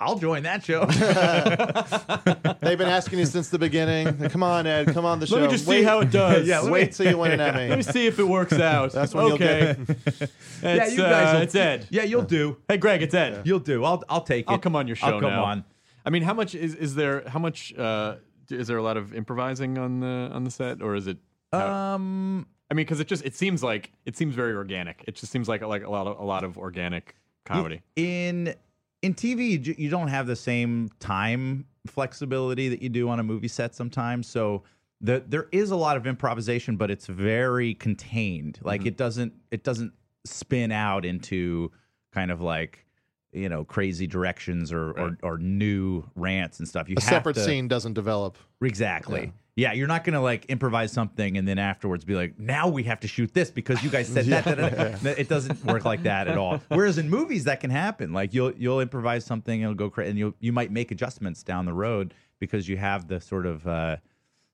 [0.00, 0.84] I'll join that show.
[2.60, 4.28] They've been asking you since the beginning.
[4.30, 4.92] Come on, Ed.
[4.94, 5.36] Come on the show.
[5.36, 6.46] Let me just wait, see how it does.
[6.46, 7.68] Yeah, let me- wait till you win an Emmy.
[7.68, 8.92] Let me see if it works out.
[8.92, 9.76] That's when you'll okay.
[9.76, 10.30] get
[10.62, 10.98] yeah, you guys.
[10.98, 11.86] uh, will- it's Ed.
[11.90, 12.58] Yeah, you'll do.
[12.68, 13.42] Hey, Greg, it's Ed.
[13.44, 13.84] You'll do.
[13.84, 14.50] I'll I'll take it.
[14.52, 15.44] I'll come on your show I'll come now.
[15.44, 15.64] on.
[16.06, 17.28] I mean, how much is is there?
[17.28, 18.16] How much uh,
[18.50, 21.18] is there a lot of improvising on the on the set, or is it?
[21.52, 25.02] Um, I mean, because it just it seems like it seems very organic.
[25.08, 27.82] It just seems like like a lot of a lot of organic comedy.
[27.96, 28.54] in
[29.02, 33.48] in TV, you don't have the same time flexibility that you do on a movie
[33.48, 34.26] set sometimes.
[34.26, 34.62] So
[35.00, 38.58] the, there is a lot of improvisation, but it's very contained.
[38.62, 38.88] Like Mm-hmm.
[38.88, 39.92] it doesn't it doesn't
[40.24, 41.70] spin out into
[42.12, 42.84] kind of like
[43.32, 46.88] you know crazy directions or or, or new rants and stuff.
[46.88, 48.36] You a separate to- scene doesn't develop.
[48.60, 49.20] Exactly.
[49.26, 49.30] Yeah.
[49.58, 53.08] You're not gonna like improvise something and then afterwards be like, now we have to
[53.08, 54.44] shoot this because you guys said that.
[54.44, 56.60] da, da." It doesn't work like that at all.
[56.68, 58.12] Whereas in movies, that can happen.
[58.12, 61.64] Like you'll you'll improvise something, it'll go crazy, and you you might make adjustments down
[61.64, 63.96] the road because you have the sort of uh,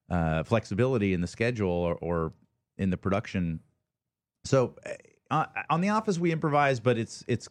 [0.08, 2.32] uh, flexibility in the schedule or, or
[2.78, 3.60] in the production.
[4.44, 4.74] So
[5.30, 7.46] uh, on The Office, we improvise, but it's it's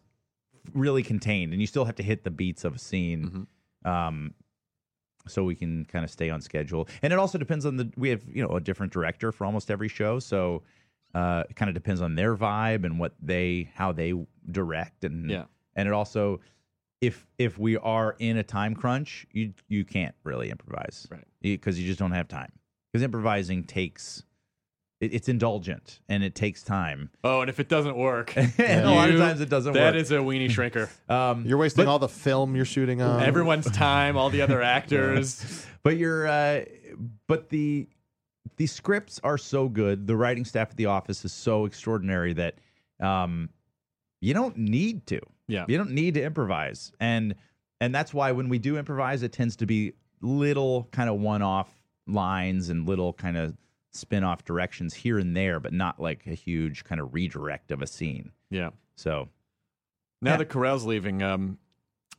[0.74, 3.46] really contained, and you still have to hit the beats of a scene.
[3.86, 4.34] Um,
[5.28, 6.88] so we can kind of stay on schedule.
[7.02, 9.72] And it also depends on the we have you know a different director for almost
[9.72, 10.64] every show, so
[11.14, 14.14] uh, it kind of depends on their vibe and what they how they
[14.52, 15.46] direct and Yeah.
[15.76, 16.40] and it also
[17.02, 21.26] if if we are in a time crunch, you you can't really improvise, Right.
[21.42, 22.52] Because you just don't have time.
[22.92, 24.24] Because improvising takes
[25.04, 27.10] it, it's indulgent and it takes time.
[27.24, 30.02] Oh, and if it doesn't work, and a lot of times it doesn't That work.
[30.02, 30.90] is a weenie shrinker.
[31.12, 33.22] um, You're wasting all the film you're shooting on.
[33.22, 35.66] Everyone's time, all the other actors.
[35.84, 36.64] but you're uh
[37.28, 37.88] but the
[38.58, 42.56] the scripts are so good the writing staff at the office is so extraordinary that
[43.00, 43.50] um
[44.22, 45.66] you don't need to Yeah.
[45.68, 47.36] you don't need to improvise and
[47.82, 51.70] and that's why when we do improvise it tends to be little kind of one-off
[52.08, 53.56] lines and little kind of
[53.94, 57.88] spin-off directions here and there but not like a huge kind of redirect of a
[57.88, 58.72] scene Yeah.
[58.96, 59.30] so
[60.22, 60.38] Now Yeah.
[60.38, 61.58] that Carell's leaving, um,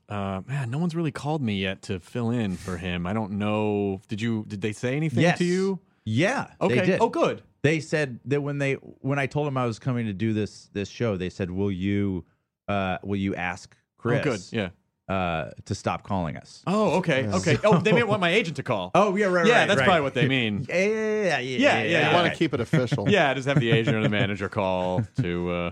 [0.08, 3.06] uh, man, no one's really called me yet to fill in for him.
[3.06, 4.02] I don't know.
[4.08, 4.44] Did you?
[4.46, 5.80] Did they say anything yes to you?
[6.04, 6.80] yeah Okay.
[6.80, 7.00] they did.
[7.00, 7.42] Oh, good.
[7.62, 10.68] they said that when they when I told them I was coming to do this
[10.74, 12.26] this show, they said, "Will you
[12.68, 14.40] uh will you ask Chris Oh, good.
[14.52, 14.68] Yeah.
[15.08, 17.26] Uh to stop calling us?" Oh, okay.
[17.28, 17.58] Okay.
[17.64, 18.90] Oh, they may want my agent to call.
[18.94, 19.84] Oh, yeah, right, yeah, right, that's right.
[19.86, 20.64] probably what they mean.
[20.68, 23.08] Yeah, yeah, yeah, yeah, Yeah, yeah, I want to keep it official.
[23.08, 25.50] yeah, just have the agent or the manager call to.
[25.50, 25.70] Uh,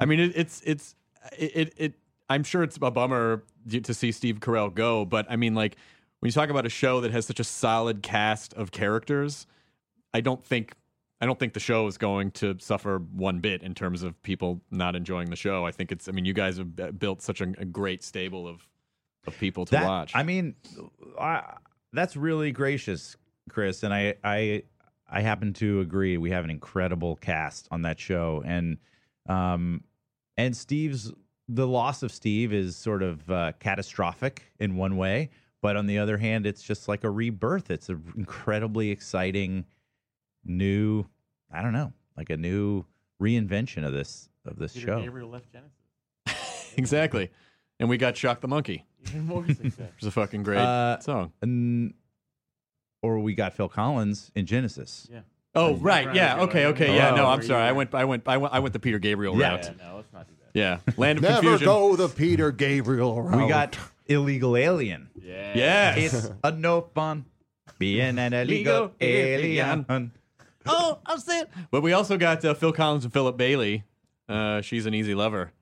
[0.00, 0.94] I mean, it, it's it's
[1.38, 1.92] it, it it.
[2.30, 5.76] I'm sure it's a bummer to see Steve Carell go, but I mean, like
[6.20, 9.46] when you talk about a show that has such a solid cast of characters,
[10.14, 10.72] I don't think
[11.20, 14.60] I don't think the show is going to suffer one bit in terms of people
[14.70, 15.64] not enjoying the show.
[15.64, 16.08] I think it's.
[16.08, 18.66] I mean, you guys have built such a, a great stable of
[19.26, 20.12] of people to That- watch.
[20.14, 20.54] I mean,
[21.18, 21.56] I,
[21.92, 23.16] that's really gracious,
[23.48, 24.64] Chris, and I I
[25.10, 26.16] I happen to agree.
[26.18, 28.78] We have an incredible cast on that show, and
[29.28, 29.84] um
[30.36, 31.12] and Steve's
[31.48, 35.28] the loss of Steve is sort of uh, catastrophic in one way,
[35.60, 37.70] but on the other hand, it's just like a rebirth.
[37.70, 39.66] It's an incredibly exciting
[40.44, 41.04] new.
[41.52, 42.84] I don't know, like a new
[43.22, 45.00] reinvention of this of this Peter show.
[45.02, 46.74] Gabriel left Genesis.
[46.76, 47.30] exactly,
[47.80, 49.64] and we got Shock the Monkey, Even more success.
[49.78, 51.32] which is a fucking great Uh, song.
[51.42, 51.94] and
[53.02, 55.08] or we got Phil Collins in Genesis.
[55.12, 55.20] Yeah.
[55.54, 57.10] Oh right, yeah, okay, okay, yeah.
[57.14, 57.30] No, Oh.
[57.30, 57.62] I'm sorry.
[57.62, 59.50] I went, I went, I went, I went the Peter Gabriel Yeah.
[59.50, 59.64] route.
[59.78, 60.58] Yeah, no, let's not do that.
[60.58, 61.64] Yeah, Land of Never Confusion.
[61.66, 63.42] go the Peter Gabriel route.
[63.42, 65.10] We got illegal alien.
[65.20, 65.52] Yeah.
[65.54, 66.14] Yes.
[66.14, 67.26] It's a no fun
[67.78, 70.10] being an illegal alien.
[70.66, 71.46] Oh, I'm saying.
[71.70, 73.84] But we also got uh, Phil Collins and Philip Bailey.
[74.28, 75.52] Uh, she's an easy lover.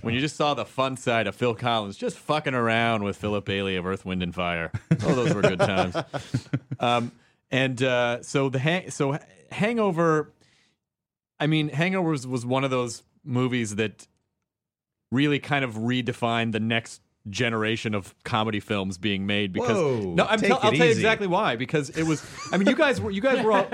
[0.00, 3.44] When you just saw the fun side of Phil Collins just fucking around with Philip
[3.44, 4.70] Bailey of Earth, Wind, and Fire.
[5.02, 5.94] Oh, those were good times.
[6.80, 7.12] Um,
[7.50, 9.18] and uh, so the hang- so
[9.50, 10.32] Hangover.
[11.38, 14.06] I mean, Hangover was, was one of those movies that
[15.10, 20.24] really kind of redefined the next generation of comedy films being made because Whoa, no
[20.24, 23.10] I'm tell, I'll tell you exactly why because it was I mean you guys were
[23.10, 23.66] you guys were all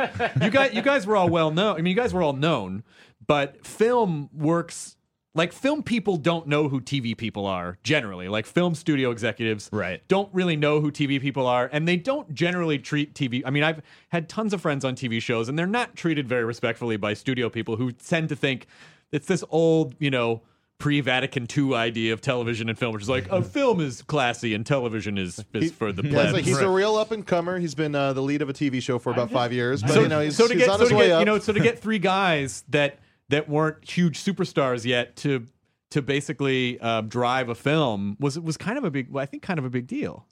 [0.42, 2.84] you guys you guys were all well known I mean you guys were all known
[3.26, 4.96] but film works
[5.34, 10.06] like film people don't know who TV people are generally like film studio executives Right.
[10.08, 13.62] don't really know who TV people are and they don't generally treat TV I mean
[13.62, 13.80] I've
[14.10, 17.48] had tons of friends on TV shows and they're not treated very respectfully by studio
[17.48, 18.66] people who tend to think
[19.10, 20.42] it's this old you know
[20.78, 24.64] pre-Vatican II idea of television and film which is like a film is classy and
[24.64, 27.58] television is, is for the Yeah, plebs it's like he's a real up and comer.
[27.58, 30.02] He's been uh, the lead of a TV show for about five years, but so,
[30.02, 31.20] you know he's, so to he's get on so his to way get up.
[31.20, 35.46] you know so to get three guys that that weren't huge superstars yet to
[35.90, 39.58] to basically uh, drive a film was was kind of a big I think kind
[39.58, 40.26] of a big deal.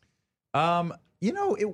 [0.55, 1.67] Um, you know, it.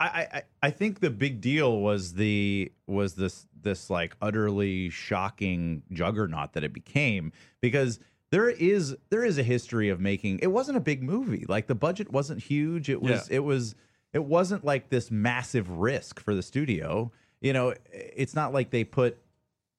[0.00, 5.82] I, I I think the big deal was the was this this like utterly shocking
[5.92, 7.98] juggernaut that it became because
[8.30, 11.74] there is there is a history of making it wasn't a big movie like the
[11.74, 13.36] budget wasn't huge it was Yeah.
[13.36, 13.74] it was
[14.12, 17.10] it wasn't like this massive risk for the studio
[17.40, 19.18] you know it's not like they put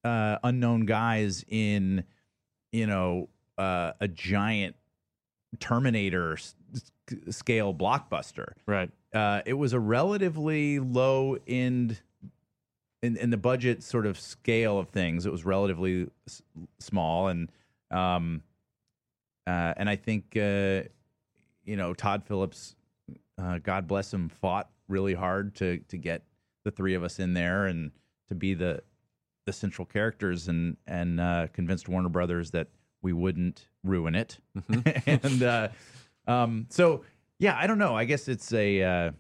[0.03, 2.03] uh unknown guys in
[2.71, 4.75] you know uh, a giant
[5.59, 6.55] terminator s-
[7.29, 8.89] scale blockbuster Right.
[9.13, 12.01] uh, it was a relatively low end
[13.03, 15.25] in, in the budget sort of scale of things.
[15.25, 16.41] It was relatively s-
[16.79, 17.51] small, and
[17.91, 18.41] um,
[19.45, 20.87] uh, and I think uh,
[21.65, 22.75] you know Todd Phillips,
[23.37, 26.23] uh, God bless him, fought really hard to to get
[26.63, 27.91] the three of us in there and
[28.29, 28.81] to be the
[29.45, 32.69] the central characters and and uh, convinced Warner Brothers that
[33.01, 34.37] we wouldn't ruin it.
[35.05, 35.67] and uh,
[36.25, 37.03] um, so
[37.37, 37.97] yeah, I don't know.
[37.97, 39.11] I guess it's a uh,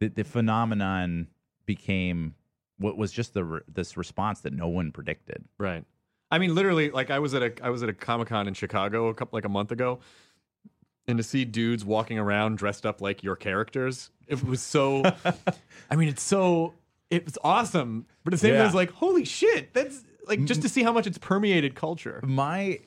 [0.00, 1.28] the, the phenomenon
[1.64, 2.34] became
[2.78, 5.44] what was just the re- this response that no one predicted.
[5.58, 5.84] Right.
[6.30, 8.54] I mean, literally, like I was at a I was at a Comic Con in
[8.54, 10.00] Chicago a couple like a month ago,
[11.06, 15.02] and to see dudes walking around dressed up like your characters, it was so.
[15.90, 16.74] I mean, it's so
[17.10, 18.66] it was awesome, but at the same time, Yeah.
[18.66, 22.20] it's like holy shit, that's like just to see how much it's permeated culture.
[22.22, 22.80] My,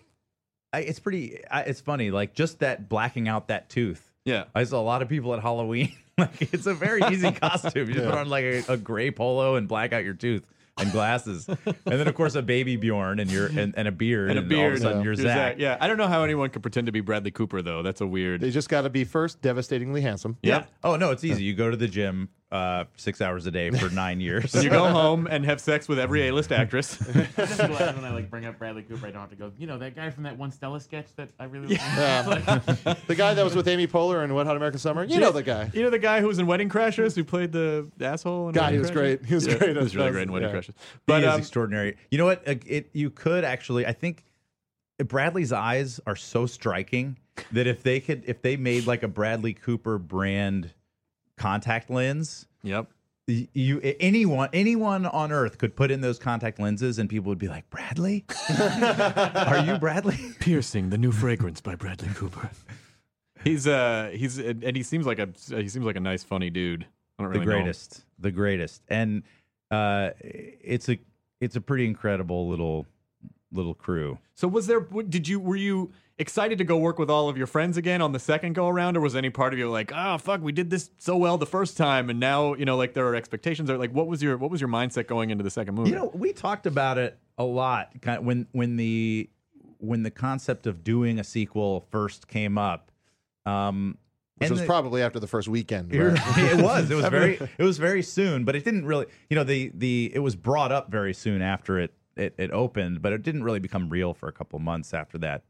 [0.71, 1.43] I, it's pretty.
[1.49, 4.07] I, it's funny, like just that blacking out that tooth.
[4.23, 4.43] Yeah.
[4.53, 5.93] I saw a lot of people at Halloween.
[6.21, 7.87] like it's a very easy costume.
[7.89, 10.43] You just put on like a, a gray polo and black out your tooth
[10.77, 14.29] and glasses, and then of course a baby Bjorn and your and, and a beard
[14.29, 14.73] And a all beard.
[14.73, 15.03] of a sudden Yeah.
[15.03, 15.51] you're You're Zach.
[15.53, 15.55] Zach.
[15.59, 17.83] Yeah, I don't know how anyone could pretend to be Bradley Cooper though.
[17.83, 18.41] That's a weird.
[18.41, 20.37] They just got to be first devastatingly handsome.
[20.41, 20.65] Yeah.
[20.83, 21.43] Oh no, it's easy.
[21.43, 24.53] You go to the gym uh, six hours a day for nine years.
[24.53, 26.99] You go home and have sex with every A-list actress.
[27.15, 29.51] I'm just glad when I like bring up Bradley Cooper, I don't have to go.
[29.57, 31.75] You know that guy from that one Stella sketch that I really.
[31.75, 32.21] Yeah.
[33.07, 35.03] the guy that was with Amy Poehler in Wet Hot American Summer.
[35.05, 35.69] You know the guy.
[35.73, 38.49] You know the guy who was in Wedding Crashers who played the asshole.
[38.49, 38.93] In God, Wedding he was Crashers?
[38.93, 39.25] great.
[39.25, 40.55] He was Yeah, great He was really great in Wedding Yeah.
[40.55, 40.73] Crashers.
[41.05, 41.97] But But he is um, extraordinary.
[42.09, 42.47] You know what?
[42.47, 43.85] Uh, It you could actually.
[43.85, 44.25] I think
[44.97, 47.17] Bradley's eyes are so striking
[47.53, 50.71] that if they could, if they made like a Bradley Cooper brand
[51.41, 52.87] contact lens, yep.
[53.27, 57.47] you anyone anyone on Earth could put in those contact lenses, and people would be
[57.47, 58.25] like, "Bradley,
[58.59, 62.49] are you Bradley?" Piercing, the new fragrance by Bradley Cooper.
[63.43, 66.85] He's uh he's and he seems like a he seems like a nice funny dude.
[67.17, 67.63] I don't the really know him.
[67.63, 69.23] greatest, the greatest, and
[69.71, 70.99] uh, it's a
[71.39, 72.85] it's a pretty incredible little
[73.51, 74.17] little crew.
[74.33, 77.47] So was there did you were you excited to go work with all of your
[77.47, 80.17] friends again on the second go around or was any part of you like, "Oh,
[80.17, 83.07] fuck, we did this so well the first time and now, you know, like there
[83.07, 85.75] are expectations or like what was your what was your mindset going into the second
[85.75, 85.89] movie?
[85.89, 89.29] You know, we talked about it a lot kind of when when the
[89.79, 92.91] when the concept of doing a sequel first came up.
[93.47, 93.97] Um,
[94.37, 95.91] Which and was the- probably after the first weekend.
[95.93, 96.91] it was.
[96.91, 97.39] It was very.
[97.57, 99.07] It was very soon, but it didn't really.
[99.29, 103.01] You know, the the it was brought up very soon after it it, it opened,
[103.01, 105.43] but it didn't really become real for a couple months after that.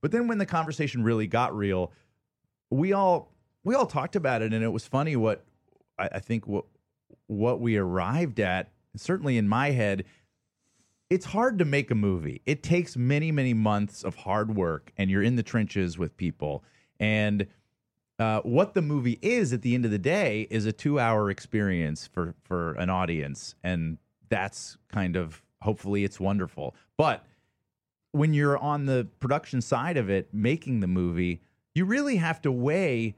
[0.00, 1.92] But then when the conversation really got real,
[2.70, 3.32] we all
[3.64, 5.44] we all talked about it, and it was funny what
[5.98, 6.66] I, I think what
[7.26, 8.70] what we arrived at.
[8.96, 10.04] Certainly in my head,
[11.10, 12.42] it's hard to make a movie.
[12.46, 16.64] It takes many, many months of hard work, and you're in the trenches with people.
[17.00, 17.46] And
[18.18, 22.06] uh, what the movie is at the end of the day is a two-hour experience
[22.06, 23.98] for for an audience, and
[24.28, 26.74] that's kind of hopefully it's wonderful.
[26.96, 27.24] But
[28.12, 31.40] when you're on the production side of it, making the movie,
[31.74, 33.14] you really have to weigh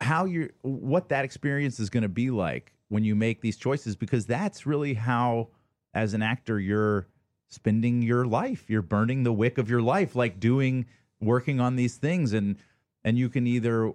[0.00, 3.96] how you what that experience is going to be like when you make these choices
[3.96, 5.48] because that's really how
[5.94, 7.06] as an actor you're
[7.48, 10.84] spending your life you're burning the wick of your life like doing
[11.20, 12.56] working on these things and
[13.04, 13.92] and you can either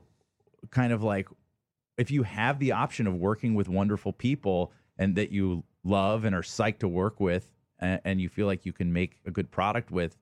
[0.71, 1.27] kind of like
[1.97, 6.35] if you have the option of working with wonderful people and that you love and
[6.35, 9.49] are psyched to work with and, and you feel like you can make a good
[9.51, 10.17] product with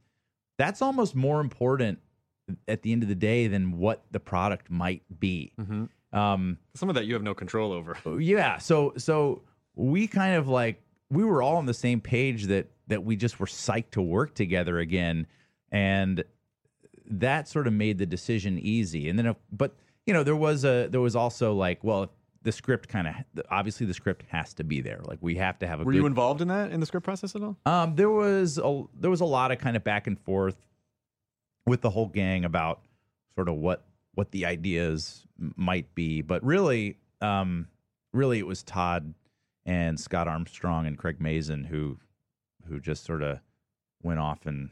[0.58, 2.00] that's almost more important
[2.68, 5.54] at the end of the day than what the product might be.
[6.12, 7.98] Um Some of that you have no control over.
[8.20, 9.44] yeah so so
[9.76, 13.40] we kind of like we were all on the same page that that we just
[13.40, 15.28] were psyched to work together again
[15.72, 16.24] and
[17.10, 19.10] that sort of made the decision easy.
[19.10, 22.12] And then if, but you know there was a there was also like well
[22.44, 23.16] the script kind of
[23.50, 25.98] obviously the script has to be there like we have to have a Were good,
[26.00, 27.58] you involved in that in the script process at all?
[27.66, 30.56] um, there was a there was a lot of kind of back and forth
[31.66, 32.82] with the whole gang about
[33.36, 33.86] sort of what
[34.16, 35.26] what the ideas
[35.56, 37.68] might be, but really, um,
[38.14, 39.14] really it was Todd
[39.66, 41.98] and Scott Armstrong and Craig Mazin who
[42.68, 43.40] who just sort of
[44.04, 44.70] went off and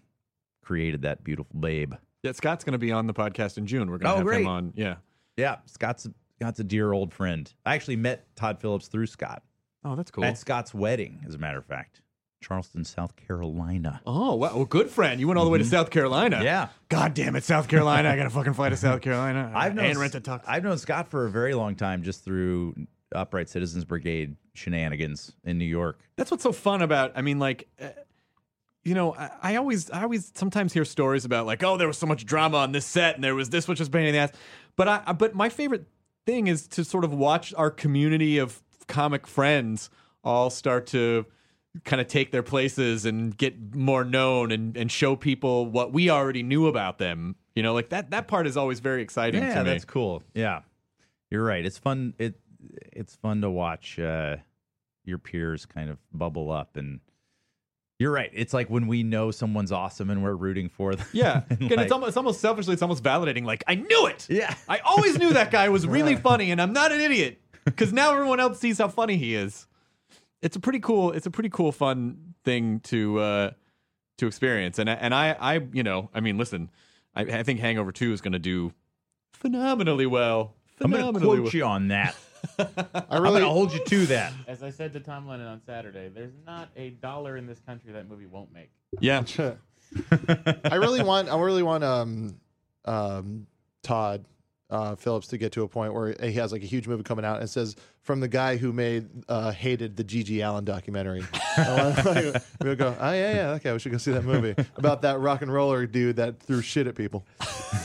[0.63, 1.93] created that beautiful babe.
[2.23, 3.89] Yeah, Scott's going to be on the podcast in June.
[3.91, 4.41] We're going to Oh, have great.
[4.41, 4.73] him on.
[4.75, 4.95] Yeah.
[5.37, 6.07] Yeah, Scott's
[6.39, 7.51] Scott's a dear old friend.
[7.65, 9.43] I actually met Todd Phillips through Scott
[9.83, 10.23] Oh, that's cool.
[10.23, 12.01] at Scott's wedding, as a matter of fact,
[12.41, 14.01] Charleston, South Carolina.
[14.05, 14.55] Oh, wow.
[14.55, 15.19] Well, good friend.
[15.19, 16.35] You went all the way to South Carolina.
[16.37, 16.45] Mm-hmm.
[16.45, 16.67] Yeah.
[16.89, 18.09] God damn it, South Carolina.
[18.09, 19.51] I got to fucking fly to South Carolina.
[19.55, 20.43] I've known and rent a tux.
[20.47, 22.75] I've known Scott for a very long time, just through
[23.15, 25.99] Upright Citizens Brigade shenanigans in New York.
[26.17, 27.13] That's what's so fun about.
[27.15, 27.87] I mean, like, uh,
[28.83, 31.97] you know, I, I always, I always sometimes hear stories about like, oh, there was
[31.97, 34.19] so much drama on this set, and there was this which was pain in the
[34.19, 34.31] ass.
[34.75, 35.85] But I- but my favorite
[36.27, 39.89] thing is to sort of watch our community of comic friends
[40.23, 41.25] all start to
[41.85, 46.09] kind of take their places and get more known and, and show people what we
[46.09, 47.35] already knew about them.
[47.55, 49.69] You know, like that that part is always very exciting Yeah, to me.
[49.71, 50.21] that's cool.
[50.35, 50.61] Yeah,
[51.31, 51.65] you're right.
[51.65, 52.13] It's fun.
[52.19, 52.39] It
[52.93, 54.37] it's fun to watch uh,
[55.05, 56.99] your peers kind of bubble up, and
[57.99, 58.29] you're right.
[58.33, 61.05] It's like when we know someone's awesome and we're rooting for them.
[61.13, 63.43] Yeah, And, and like- it's almost it's almost selfishly, it's almost validating.
[63.43, 64.27] Like I knew it.
[64.29, 64.53] Yeah.
[64.69, 68.13] I always knew that guy was really funny, and I'm not an idiot because now
[68.13, 69.65] everyone else sees how funny he is.
[70.41, 71.11] It's a pretty cool.
[71.13, 73.51] It's a pretty cool, fun thing to uh,
[74.19, 74.77] to experience.
[74.79, 76.69] And I- and I I you know I mean listen,
[77.15, 78.73] I, I think Hangover Two is going to do
[79.33, 80.53] phenomenally well.
[80.79, 81.51] I'm going to quote well.
[81.51, 82.15] you on that.
[82.59, 84.33] I I'm really, going to hold you to that.
[84.47, 87.91] As I said to Tom Lennon on Saturday, there's not a dollar in this country
[87.93, 88.71] that movie won't make.
[88.99, 89.23] Yeah,
[90.63, 92.39] I really want, I really want, um,
[92.85, 93.47] um,
[93.83, 94.25] Todd
[94.69, 97.23] uh, Phillips to get to a point where he has like a huge movie coming
[97.23, 101.23] out and it says from the guy who made uh, hated the GG Allin documentary.
[102.61, 105.41] We'll go, oh yeah, yeah, okay, we should go see that movie about that rock
[105.41, 107.25] and roller dude that threw shit at people.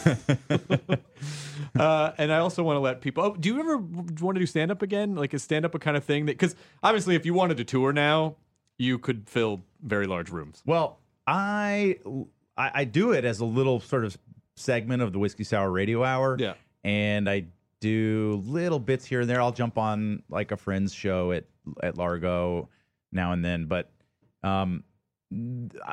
[1.78, 3.24] uh, and I also want to let people.
[3.24, 5.14] Oh, do you ever want to do stand up again?
[5.14, 6.32] Like, is stand up a kind of thing that?
[6.32, 8.36] Because obviously, if you wanted to tour now,
[8.78, 10.62] you could fill very large rooms.
[10.66, 11.98] Well, I,
[12.56, 14.16] I I do it as a little sort of
[14.56, 16.36] segment of the whiskey sour radio hour.
[16.38, 16.54] Yeah.
[16.84, 17.46] and I
[17.80, 19.40] do little bits here and there.
[19.40, 21.44] I'll jump on like a friend's show at
[21.82, 22.68] at Largo
[23.12, 23.90] now and then, but
[24.42, 24.84] um,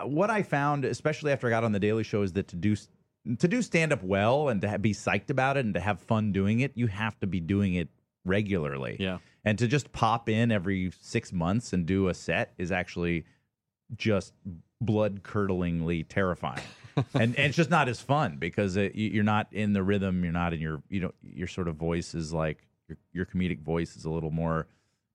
[0.04, 2.76] what I found, especially after I got on the Daily Show, is that to do
[3.40, 6.00] to do stand up well and to ha- be psyched about it and to have
[6.02, 7.90] fun doing it, you have to be doing it
[8.26, 8.98] regularly.
[9.00, 9.20] Yeah.
[9.46, 13.26] and to just pop in every six months and do a set is actually
[13.96, 14.34] just
[14.82, 16.62] blood curdlingly terrifying.
[17.14, 20.24] and, and it's just not as fun because it, you- you're not in the rhythm.
[20.24, 23.62] You're not in your, you know, your sort of voice is like your, your comedic
[23.62, 24.68] voice is a little more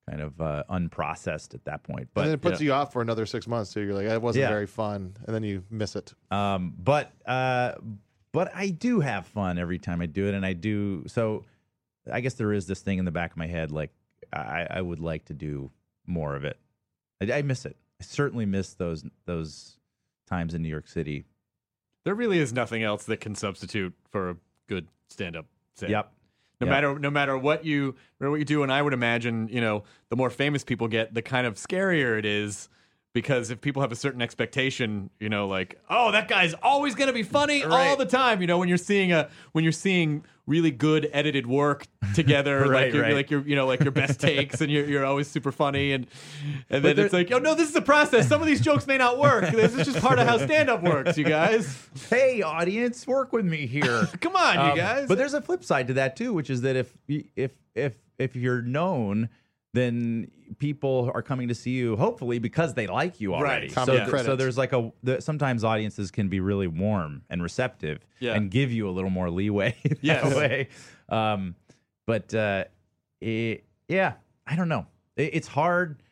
[0.09, 2.09] kind of uh, unprocessed at that point.
[2.14, 3.80] But and then it puts you off for another six months too.
[3.80, 4.48] You're like, it wasn't Yeah.
[4.50, 6.12] very fun, and then you miss it.
[6.30, 7.72] Um, but uh,
[8.32, 11.05] but I do have fun every time I do it, and I do.
[11.07, 11.44] So
[12.11, 13.90] I guess there is this thing in the back of my head, like
[14.32, 15.70] I, I would like to do
[16.07, 16.59] more of it.
[17.22, 17.76] I, I miss it.
[18.00, 19.78] I certainly miss those those
[20.28, 21.24] times in New York City.
[22.05, 24.36] There really is nothing else that can substitute for a
[24.66, 25.88] good stand up set.
[25.88, 26.12] Yep.
[26.64, 29.48] No matter no matter what you no matter what you do, and I would imagine,
[29.48, 32.68] you know, the more famous people get, the kind of scarier it is
[33.14, 37.06] because if people have a certain expectation, you know, like oh that guy's always going
[37.06, 40.24] to be funny all the time, you know, when you're seeing a when you're seeing
[40.46, 43.14] really good edited work together, Right, like you're, right.
[43.14, 46.06] like your you know like your best takes, and you're you're always super funny, and
[46.68, 48.28] and then there- it's like oh no, this is a process.
[48.28, 49.50] Some of these jokes may not work.
[49.50, 51.88] This is just part of how stand up works, you guys.
[52.10, 54.06] Hey, audience, work with me here.
[54.20, 55.08] Come on, Um, you guys.
[55.08, 58.36] But there's a flip side to that too, which is that if if if if
[58.36, 59.28] you're known,
[59.75, 63.66] then people are coming to see you hopefully because they like you already.
[63.66, 63.70] Right.
[63.72, 67.43] So, Common th- so there's like a the, sometimes audiences can be really warm and
[67.43, 68.35] receptive Yeah.
[68.35, 70.35] and give you a little more leeway that Yes.
[70.35, 70.68] way.
[71.09, 71.57] Um,
[72.07, 72.64] but uh,
[73.20, 74.14] it, yeah,
[74.47, 74.87] I don't know.
[75.16, 76.03] It, it's hard.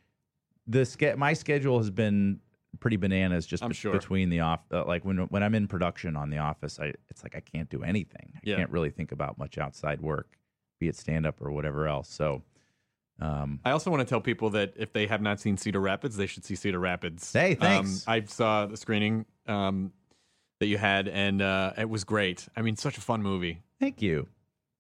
[0.67, 2.41] The ske- my schedule has been
[2.81, 3.93] pretty bananas just be- sure.
[3.93, 7.23] between the off uh, like when when I'm in production on the office I it's
[7.23, 8.33] like I can't do anything.
[8.37, 8.57] I Yeah.
[8.57, 10.37] can't really think about much outside work,
[10.81, 12.09] be it stand up or whatever else.
[12.09, 12.43] So
[13.21, 16.17] um I also want to tell people that if they have not seen Cedar Rapids,
[16.17, 17.33] they should see Cedar Rapids.
[17.33, 18.07] Hey, thanks.
[18.07, 19.93] Um, I saw the screening um,
[20.61, 22.49] that you had, and uh, it was great.
[22.57, 24.29] I mean, such a fun movie, thank you.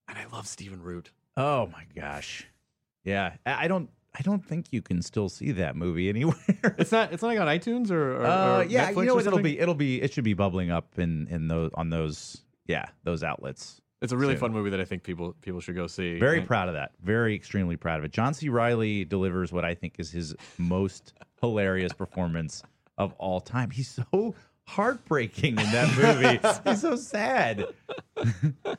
[0.09, 1.11] and I love Stephen Root.
[1.37, 2.47] Oh my gosh.
[3.05, 6.37] Yeah, I don't I don't think you can still see that movie anywhere.
[6.78, 7.12] It's not.
[7.12, 9.26] It's not like on iTunes or, or, uh, or yeah, Netflix you know what?
[9.26, 12.87] It'll be it'll be it should be bubbling up in in those on those yeah,
[13.05, 13.80] those outlets.
[14.03, 16.18] It's a really fun movie that I think people people should go see.
[16.18, 16.92] Very And- proud of that.
[17.03, 18.12] Very extremely proud of it.
[18.12, 18.48] John C.
[18.48, 22.62] Reilly delivers what I think is his most hilarious performance
[22.98, 23.70] of all time.
[23.70, 24.34] He's so
[24.66, 26.40] heartbreaking in that movie.
[26.70, 27.66] He's so sad.
[28.16, 28.76] uh,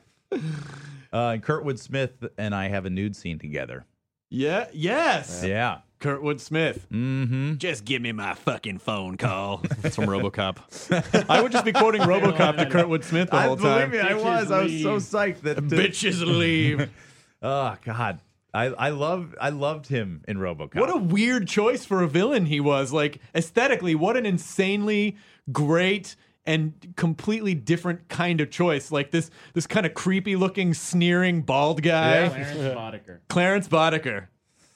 [1.12, 3.86] and Kurtwood Smith and I have a nude scene together.
[4.30, 4.66] Yeah.
[4.72, 5.42] Yes.
[5.46, 5.78] Yeah.
[6.04, 6.86] Kurtwood Smith.
[6.92, 7.54] Mm-hmm.
[7.54, 9.62] Just give me my fucking phone call.
[9.80, 11.24] That's from RoboCop.
[11.30, 13.94] I would just be quoting RoboCop to Kurtwood Smith the whole time.
[13.94, 14.50] I was.
[14.50, 16.90] I was so psyched that Bitches leave.
[17.46, 18.20] Oh God.
[18.54, 20.76] I, I love I loved him in RoboCop.
[20.76, 22.90] What a weird choice for a villain he was.
[22.90, 25.18] Like aesthetically, what an insanely
[25.52, 28.90] great and completely different kind of choice.
[28.90, 32.30] Like this this kind of creepy looking, sneering, bald guy.
[32.30, 33.18] Clarence Boddicker.
[33.28, 34.28] Clarence Boddicker.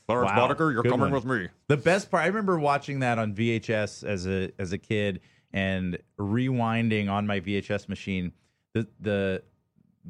[0.08, 0.48] Clarence Wow.
[0.48, 1.12] Boddicker, you're Good coming one.
[1.12, 1.48] with me.
[1.68, 5.20] The best part, I remember watching that on VHS as a as a kid
[5.52, 8.32] and rewinding on my VHS machine
[8.72, 9.42] the the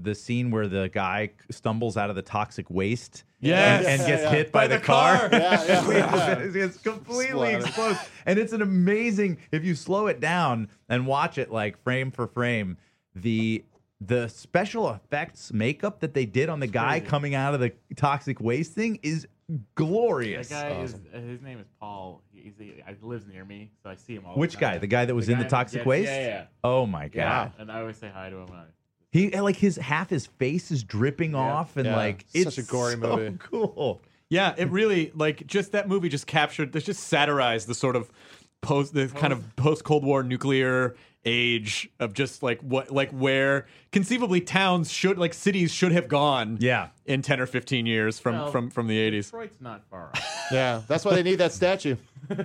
[0.01, 3.85] the scene where the guy stumbles out of the toxic waste Yes.
[3.87, 4.37] and, and gets Yeah, yeah.
[4.37, 5.19] hit by, By the, the car.
[5.19, 5.29] car.
[5.33, 6.39] Yeah, yeah, yeah.
[6.39, 7.59] it's, it's completely Splatter.
[7.67, 7.99] exploded.
[8.27, 12.29] And it's an amazing if you slow it down and watch it like frame for
[12.29, 12.77] frame,
[13.17, 13.65] the
[14.01, 18.41] the special effects makeup that they did on the guy coming out of the toxic
[18.41, 19.27] waste thing is
[19.75, 20.49] glorious.
[20.49, 22.23] That guy is uh, his name is Paul.
[22.33, 24.37] He's he lives near me, so I see him all.
[24.37, 24.75] Which the time.
[24.75, 24.79] guy?
[24.79, 26.11] The guy that was in the toxic yeah, waste?
[26.11, 26.45] Yeah, yeah.
[26.65, 27.25] Oh my yeah.
[27.25, 27.53] god.
[27.59, 28.47] And I always say hi to him.
[28.47, 28.65] When I,
[29.11, 31.97] He like his half his face is dripping off and Yeah.
[31.97, 33.39] like Such it's a gory so movie.
[33.39, 34.01] Cool.
[34.31, 38.11] Yeah, it really like just that movie just captured, there's just satirized the sort of
[38.61, 43.67] post, the kind of post Cold War nuclear age of just like what, like where
[43.93, 46.59] conceivably towns should, like cities should have gone.
[46.61, 46.89] Yeah.
[47.07, 49.27] in ten or fifteen years from Well, from from the eighties.
[49.27, 50.25] Detroit's not far off.
[50.53, 51.97] Yeah, that's why they need that statue.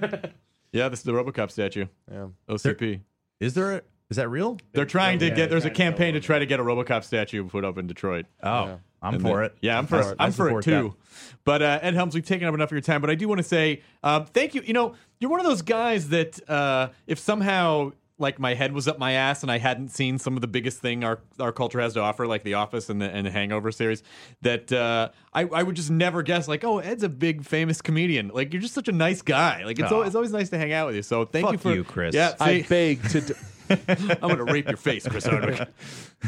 [0.73, 1.85] Yeah, this is the RoboCop statue.
[2.11, 2.29] Yeah.
[2.49, 3.01] OCP.
[3.39, 4.57] Is there a, is that real?
[4.71, 5.49] They're trying to Yeah, get.
[5.51, 7.85] There's a they're to campaign to try to get a RoboCop statue put up in
[7.85, 8.25] Detroit.
[8.41, 9.55] Oh, I'm And for the- it.
[9.61, 10.15] Yeah, I'm for I- it.
[10.19, 10.95] I I'm for it support too.
[11.43, 13.01] But uh, Ed Helms, we've taken up enough of your time.
[13.01, 14.63] But I do want to say um, thank you.
[14.65, 18.87] You know, you're one of those guys that uh, if somehow like my head was
[18.87, 21.79] up my ass and I hadn't seen some of the biggest thing our our culture
[21.81, 24.03] has to offer, like The Office and the and the Hangover series,
[24.41, 26.47] that uh, I I would just never guess.
[26.47, 28.29] Like, oh, Ed's a big famous comedian.
[28.33, 29.63] Like, you're just such a nice guy.
[29.65, 29.95] Like, it's Aw.
[29.95, 31.01] always, it's always nice to hang out with you.
[31.03, 32.13] So thank you Fuck for you, Chris.
[32.13, 33.21] Yeah, I see, beg to.
[33.21, 33.33] D-
[33.69, 35.67] I'm gonna rape your face, Chris Hardwick.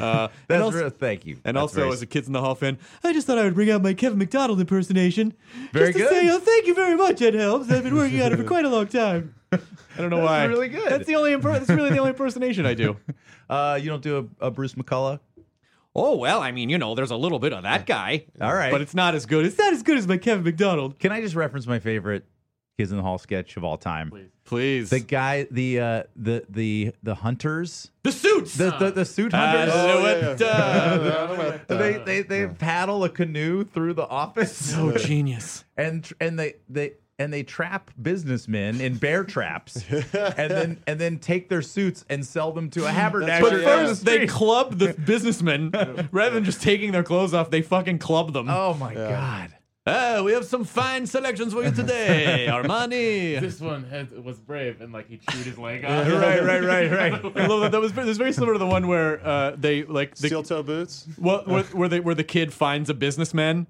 [0.02, 1.38] Uh, and That's also- real, thank you.
[1.46, 3.46] and That's also, very- as a Kids in the Hall fan, I just thought I
[3.46, 5.34] would bring out my Kevin McDonald impersonation.
[5.72, 6.10] Very just to good.
[6.10, 7.72] say, oh, thank you very much, Ed Helms.
[7.72, 9.36] I've been working on it for quite a long time.
[9.98, 10.46] I don't know That's why.
[10.46, 10.92] really good.
[10.92, 11.32] That's the only.
[11.32, 12.98] Imper- that's really the only impersonation I do.
[13.50, 15.20] uh, you don't do a, a Bruce McCulloch.
[15.96, 18.26] Oh well, I mean, you know, there's a little bit of that guy.
[18.42, 18.72] All right.
[18.72, 19.46] but it's not as good.
[19.46, 21.00] It's not as good as my Kevin McDonald.
[21.00, 22.26] Can I just reference my favorite
[22.78, 24.10] Kids in the Hall sketch of all time?
[24.12, 24.30] Please.
[24.44, 28.56] Please, The guy, the uh, the the the hunters, the suits.
[28.56, 29.74] the the, the suit hunters.
[29.74, 30.46] Oh, yeah, yeah.
[30.46, 34.56] uh, they they they paddle a canoe through the office.
[34.56, 35.66] so genius.
[35.78, 41.18] and and they they and they trap businessmen in bear traps, and then and then
[41.18, 43.42] take their suits and sell them to a haberdasher.
[43.42, 45.72] But Sure, down the first, they club the businessmen
[46.12, 47.50] rather than just taking their clothes off.
[47.50, 48.48] They fucking club them.
[48.50, 49.55] Oh my god!
[49.88, 53.40] Ah, we have some fine selections for you today, Armani.
[53.40, 56.08] This one had, was brave and like he chewed his leg off.
[56.08, 57.14] right, right, right, right.
[57.38, 57.72] I love that.
[57.72, 60.42] That was very, this very similar to the one where uh, they like the, Steel
[60.42, 61.08] toe boots.
[61.20, 63.68] well, where, where they where the kid finds a businessman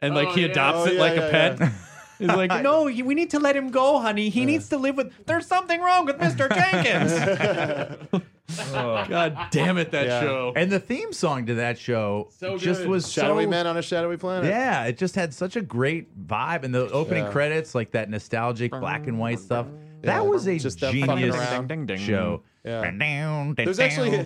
[0.00, 0.48] and like Oh, he yeah.
[0.52, 1.56] adopts Oh, it yeah, like yeah, a pet.
[1.60, 1.72] yeah.
[2.20, 4.28] He's like, no, he- we need to let him go, honey.
[4.30, 5.12] He needs to live with.
[5.26, 6.48] There's something wrong with Mr.
[6.48, 8.22] Jenkins.
[8.56, 10.20] God damn it, that Yeah.
[10.20, 10.52] show.
[10.54, 12.88] And the theme song to that show So just good.
[12.90, 14.48] was Shadowy so Man on a shadowy planet.
[14.50, 17.30] Yeah, it just had such a great vibe, and the opening Yeah.
[17.32, 19.66] credits, like that nostalgic black and white stuff.
[20.02, 21.66] That was a just them fucking genius around.
[21.68, 22.06] Ding, ding, ding.
[22.06, 22.42] show.
[22.66, 23.54] Yeah.
[23.56, 24.18] There's actually,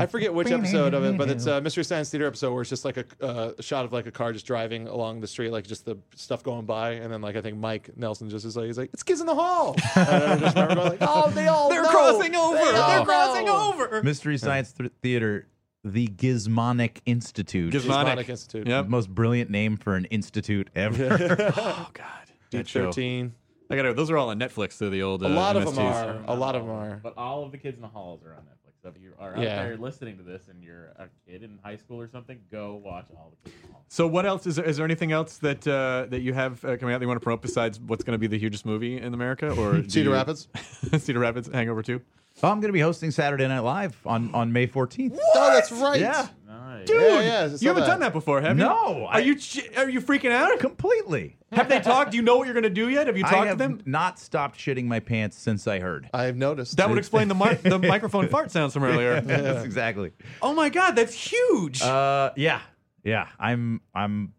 [0.00, 2.70] I forget which episode of it, but it's a Mystery Science Theater episode where it's
[2.70, 5.50] just like a, uh, a shot of like a car just driving along the street,
[5.50, 8.56] like just the stuff going by, and then like I think Mike Nelson just is
[8.56, 11.30] like, he's like, "It's kids in the hall." and I just remember going like, "Oh,
[11.30, 11.90] they all They're know.
[11.90, 12.56] crossing over.
[12.56, 14.02] They all They're crossing over.
[14.02, 15.46] Mystery Science Th- Theater,
[15.84, 17.74] the Gizmonic Institute.
[17.74, 18.16] Gizmonic.
[18.16, 18.66] Gizmonic Institute.
[18.66, 18.88] Yep.
[18.88, 21.52] Most brilliant name for an institute ever.
[21.56, 22.06] Oh God.
[22.50, 22.86] That show.
[22.86, 23.34] Thirteen.
[23.70, 24.78] I got to Those are all on Netflix.
[24.78, 25.22] They're the old.
[25.22, 26.22] Uh, A lot of them are.
[26.26, 27.00] A lot of them are.
[27.02, 28.54] But all of the kids in the halls are on Netflix.
[28.82, 29.64] So if you are out Yeah.
[29.64, 33.06] there listening to this and you're a kid in high school or something, go watch
[33.16, 33.84] all the kids in the halls.
[33.88, 34.64] So what else is there?
[34.64, 37.20] Is there anything else that uh, that you have uh, coming out that you want
[37.20, 40.10] to promote besides what's going to be the hugest movie in America or do Cedar
[40.10, 40.48] you- Rapids.
[40.98, 42.00] Cedar Rapids Hangover Two?
[42.42, 45.18] oh, I'm going to be hosting Saturday Night Live on, on May 14th.
[45.34, 46.00] Oh, that's right.
[46.00, 46.28] Yeah,
[46.68, 46.86] Nice.
[46.86, 47.86] Dude, Yeah, yeah, I saw you haven't that.
[47.86, 48.64] done that before, have you?
[48.64, 50.58] No, Are I- you ch- are you freaking out?
[50.58, 51.36] completely.
[51.52, 52.10] Have they talked?
[52.10, 53.06] Do you know what you're going to do yet?
[53.06, 53.80] Have you I talked to have them?
[53.86, 56.10] not stopped shitting my pants since I heard.
[56.12, 56.76] I've noticed.
[56.76, 59.22] That would explain the mi- the microphone fart sounds from earlier.
[59.26, 60.12] Yes, exactly.
[60.42, 61.80] Oh my god, that's huge.
[61.80, 62.60] Uh, yeah,
[63.02, 63.28] yeah.
[63.40, 64.34] I'm I'm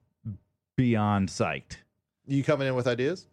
[0.78, 1.78] beyond psyched.
[2.28, 3.26] you coming in with ideas?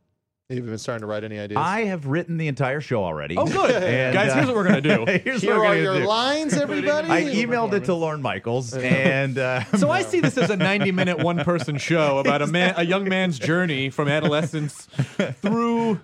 [0.48, 1.58] Have you been starting to write any ideas?
[1.60, 3.36] I have written the entire show already.
[3.36, 4.30] oh good, And, guys.
[4.30, 5.04] uh, Here's what we're gonna do.
[5.24, 6.06] here's Here what we're are gonna your do.
[6.06, 7.08] lines, everybody.
[7.08, 10.92] I emailed it to Lorne Michaels, and uh, So I see this as a 90
[10.92, 14.86] minute one person show about a man, a young man's journey from adolescence
[15.42, 16.00] through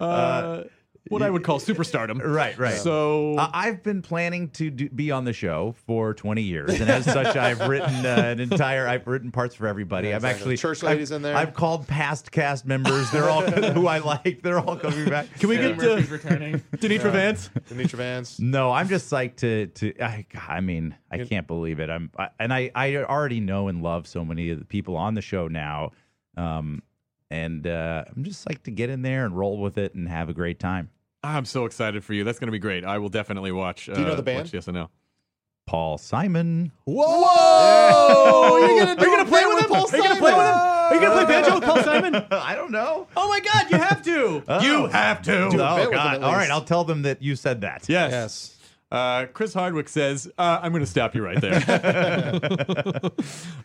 [0.00, 0.64] uh,
[1.08, 2.20] what I would call superstardom.
[2.24, 2.74] right, right.
[2.74, 6.90] So Uh, I've been planning to do, be on the show for 20 years, and
[6.90, 8.86] as such, I've written uh, an entire.
[8.88, 10.08] I've written parts for everybody.
[10.08, 11.36] Yeah, I've actually Church I've- ladies in there.
[11.36, 13.10] I've called past cast members.
[13.10, 13.42] They're all
[13.72, 14.42] who I like.
[14.42, 15.26] They're all coming back.
[15.38, 16.60] can we Eddie get to returning.
[16.76, 17.50] Danitra Vance?
[17.70, 18.38] Demetra Vance.
[18.40, 20.00] No, I'm just psyched to to.
[20.02, 21.90] I, I mean, I can't believe it.
[21.90, 25.14] I'm I, and I I already know and love so many of the people on
[25.14, 25.92] the show now,
[26.36, 26.82] um,
[27.30, 30.28] and uh, I'm just psyched to get in there and roll with it and have
[30.28, 30.90] a great time.
[31.26, 32.24] I'm so excited for you.
[32.24, 32.84] That's going to be great.
[32.84, 33.88] I will definitely watch.
[33.88, 34.44] Uh, you know the band?
[34.44, 34.90] Watch yes and no.
[35.66, 36.70] Paul Simon.
[36.84, 38.56] Whoa!
[38.58, 39.68] You're gonna, Are you going to play with him?
[39.68, 40.54] Paul Are you going to play with him?
[40.56, 42.14] Are you going to play banjo with Paul Simon?
[42.30, 43.08] I don't know.
[43.16, 43.70] Oh my God!
[43.70, 44.42] You have to.
[44.66, 45.50] You have to.
[45.50, 46.22] Do Oh bit with him God!
[46.22, 46.50] All right.
[46.50, 47.88] I'll tell them that you said that.
[47.88, 48.12] Yes.
[48.12, 48.55] Yes.
[48.96, 51.52] Uh, Chris Hardwick says, uh, I'm going to stop you right there.
[51.68, 53.10] uh,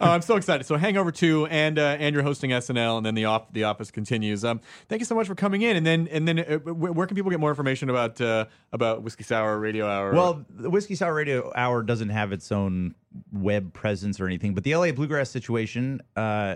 [0.02, 0.66] I'm so excited.
[0.66, 3.92] So, Hangover 2, and uh, and you're hosting SNL, and then the off- the office
[3.92, 4.44] continues.
[4.44, 4.60] Um,
[4.90, 5.78] thank you so much for coming in.
[5.78, 9.04] And then and then uh, where, where can people get more information about uh, about
[9.04, 10.14] Whiskey Sour Radio Hour?
[10.14, 12.94] Well, the Whiskey Sour Radio Hour doesn't have its own
[13.32, 16.56] web presence or anything, but the LA Bluegrass Situation uh,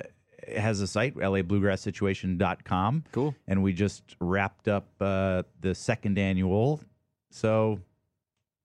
[0.53, 3.03] has a site, labluegrasssituation.com.
[3.13, 3.35] Cool.
[3.47, 6.81] And we just wrapped up uh, the second annual.
[7.29, 7.79] So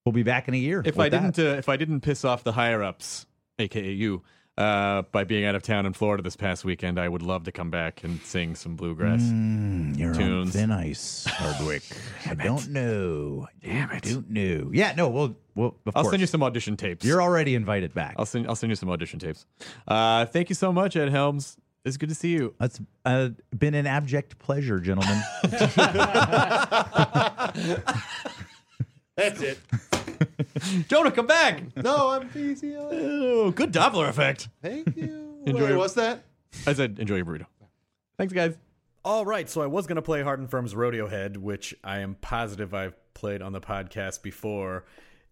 [0.04, 0.82] we'll be back in a year.
[0.84, 1.34] if I that.
[1.34, 3.26] didn't uh, if I didn't piss off the higher ups,
[3.58, 4.22] aka you.
[4.58, 7.52] Uh, by being out of town in Florida this past weekend, I would love to
[7.52, 9.22] come back and sing some bluegrass.
[9.22, 10.52] Mm, you're on tunes.
[10.52, 11.82] thin ice, Hardwick.
[12.26, 13.48] I don't know.
[13.62, 14.02] Damn it.
[14.02, 14.68] don't know.
[14.70, 16.10] Yeah, no, we'll, I'll course.
[16.10, 17.06] send you some audition tapes.
[17.06, 18.16] You're already invited back.
[18.18, 19.46] I'll send I'll send you some audition tapes.
[19.88, 21.56] Uh, thank you so much, Ed Helms.
[21.86, 22.54] It's good to see you.
[22.60, 25.22] That's uh, been an abject pleasure, gentlemen.
[29.20, 29.58] That's it.
[30.88, 31.62] Jonah, come back.
[31.76, 32.74] No, I'm easy.
[32.76, 34.48] Oh, good Doppler effect.
[34.62, 35.42] Thank you.
[35.46, 36.24] Enjoy Wait, your- what's that?
[36.66, 37.46] I said enjoy your burrito.
[38.18, 38.54] Thanks, guys.
[39.04, 42.00] All right, so I was going to play Hard 'n Phirm's Rodeo Head, which I
[42.00, 44.84] am positive I've played on the podcast before.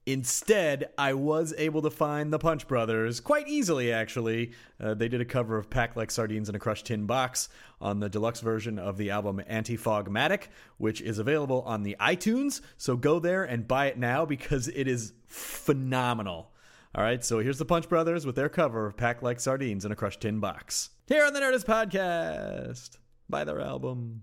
[0.09, 4.53] Instead, I was able to find the Punch Brothers quite easily, actually.
[4.81, 8.01] Uh, they did a cover of Pack Like Sardines in a Crushed Tin Box on
[8.01, 10.45] the deluxe version of the album Anti-Fogmatic,
[10.79, 12.63] which is available on the iTunes.
[12.79, 16.53] So go there and buy it now because it is phenomenal.
[16.95, 19.93] All right, so here's the Punch Brothers with their cover of Pack Like Sardines in
[19.93, 20.89] a Crushed Tin Box.
[21.07, 22.97] Here on the Nerdist Podcast.
[23.29, 24.23] Buy their album.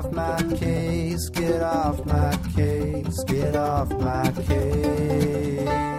[0.00, 1.28] Off my case.
[1.28, 3.22] Get off my case.
[3.24, 5.89] Get off my case.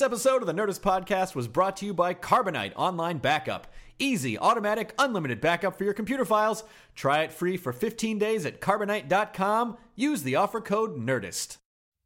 [0.00, 3.66] This episode of the Nerdist Podcast was brought to you by Carbonite Online Backup.
[3.98, 6.64] Easy, automatic, unlimited backup for your computer files.
[6.94, 9.76] Try it free for 15 days at carbonite.com.
[9.96, 11.58] Use the offer code NERDIST.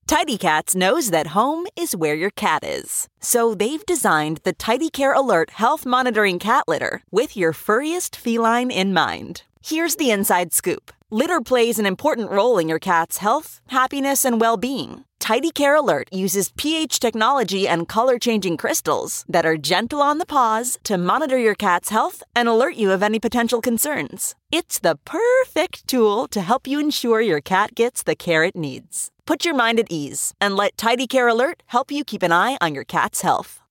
[0.09, 3.07] Tidy Cats knows that home is where your cat is.
[3.21, 8.73] So they've designed the Tidy Care Alert health monitoring cat litter with your furriest feline
[8.73, 9.45] in mind.
[9.65, 14.41] Here's the inside scoop litter plays an important role in your cat's health, happiness, and
[14.41, 15.05] well being.
[15.25, 20.27] Tidy Care Alert uses pH technology and color changing crystals that are gentle on the
[20.27, 24.35] paws to monitor your cat's health and alert you of any potential concerns.
[24.53, 29.11] It's the perfect tool to help you ensure your cat gets the care it needs.
[29.25, 32.59] Put your mind at ease and let Tidy Care Alert help you keep an eye
[32.61, 33.63] on your cat's health.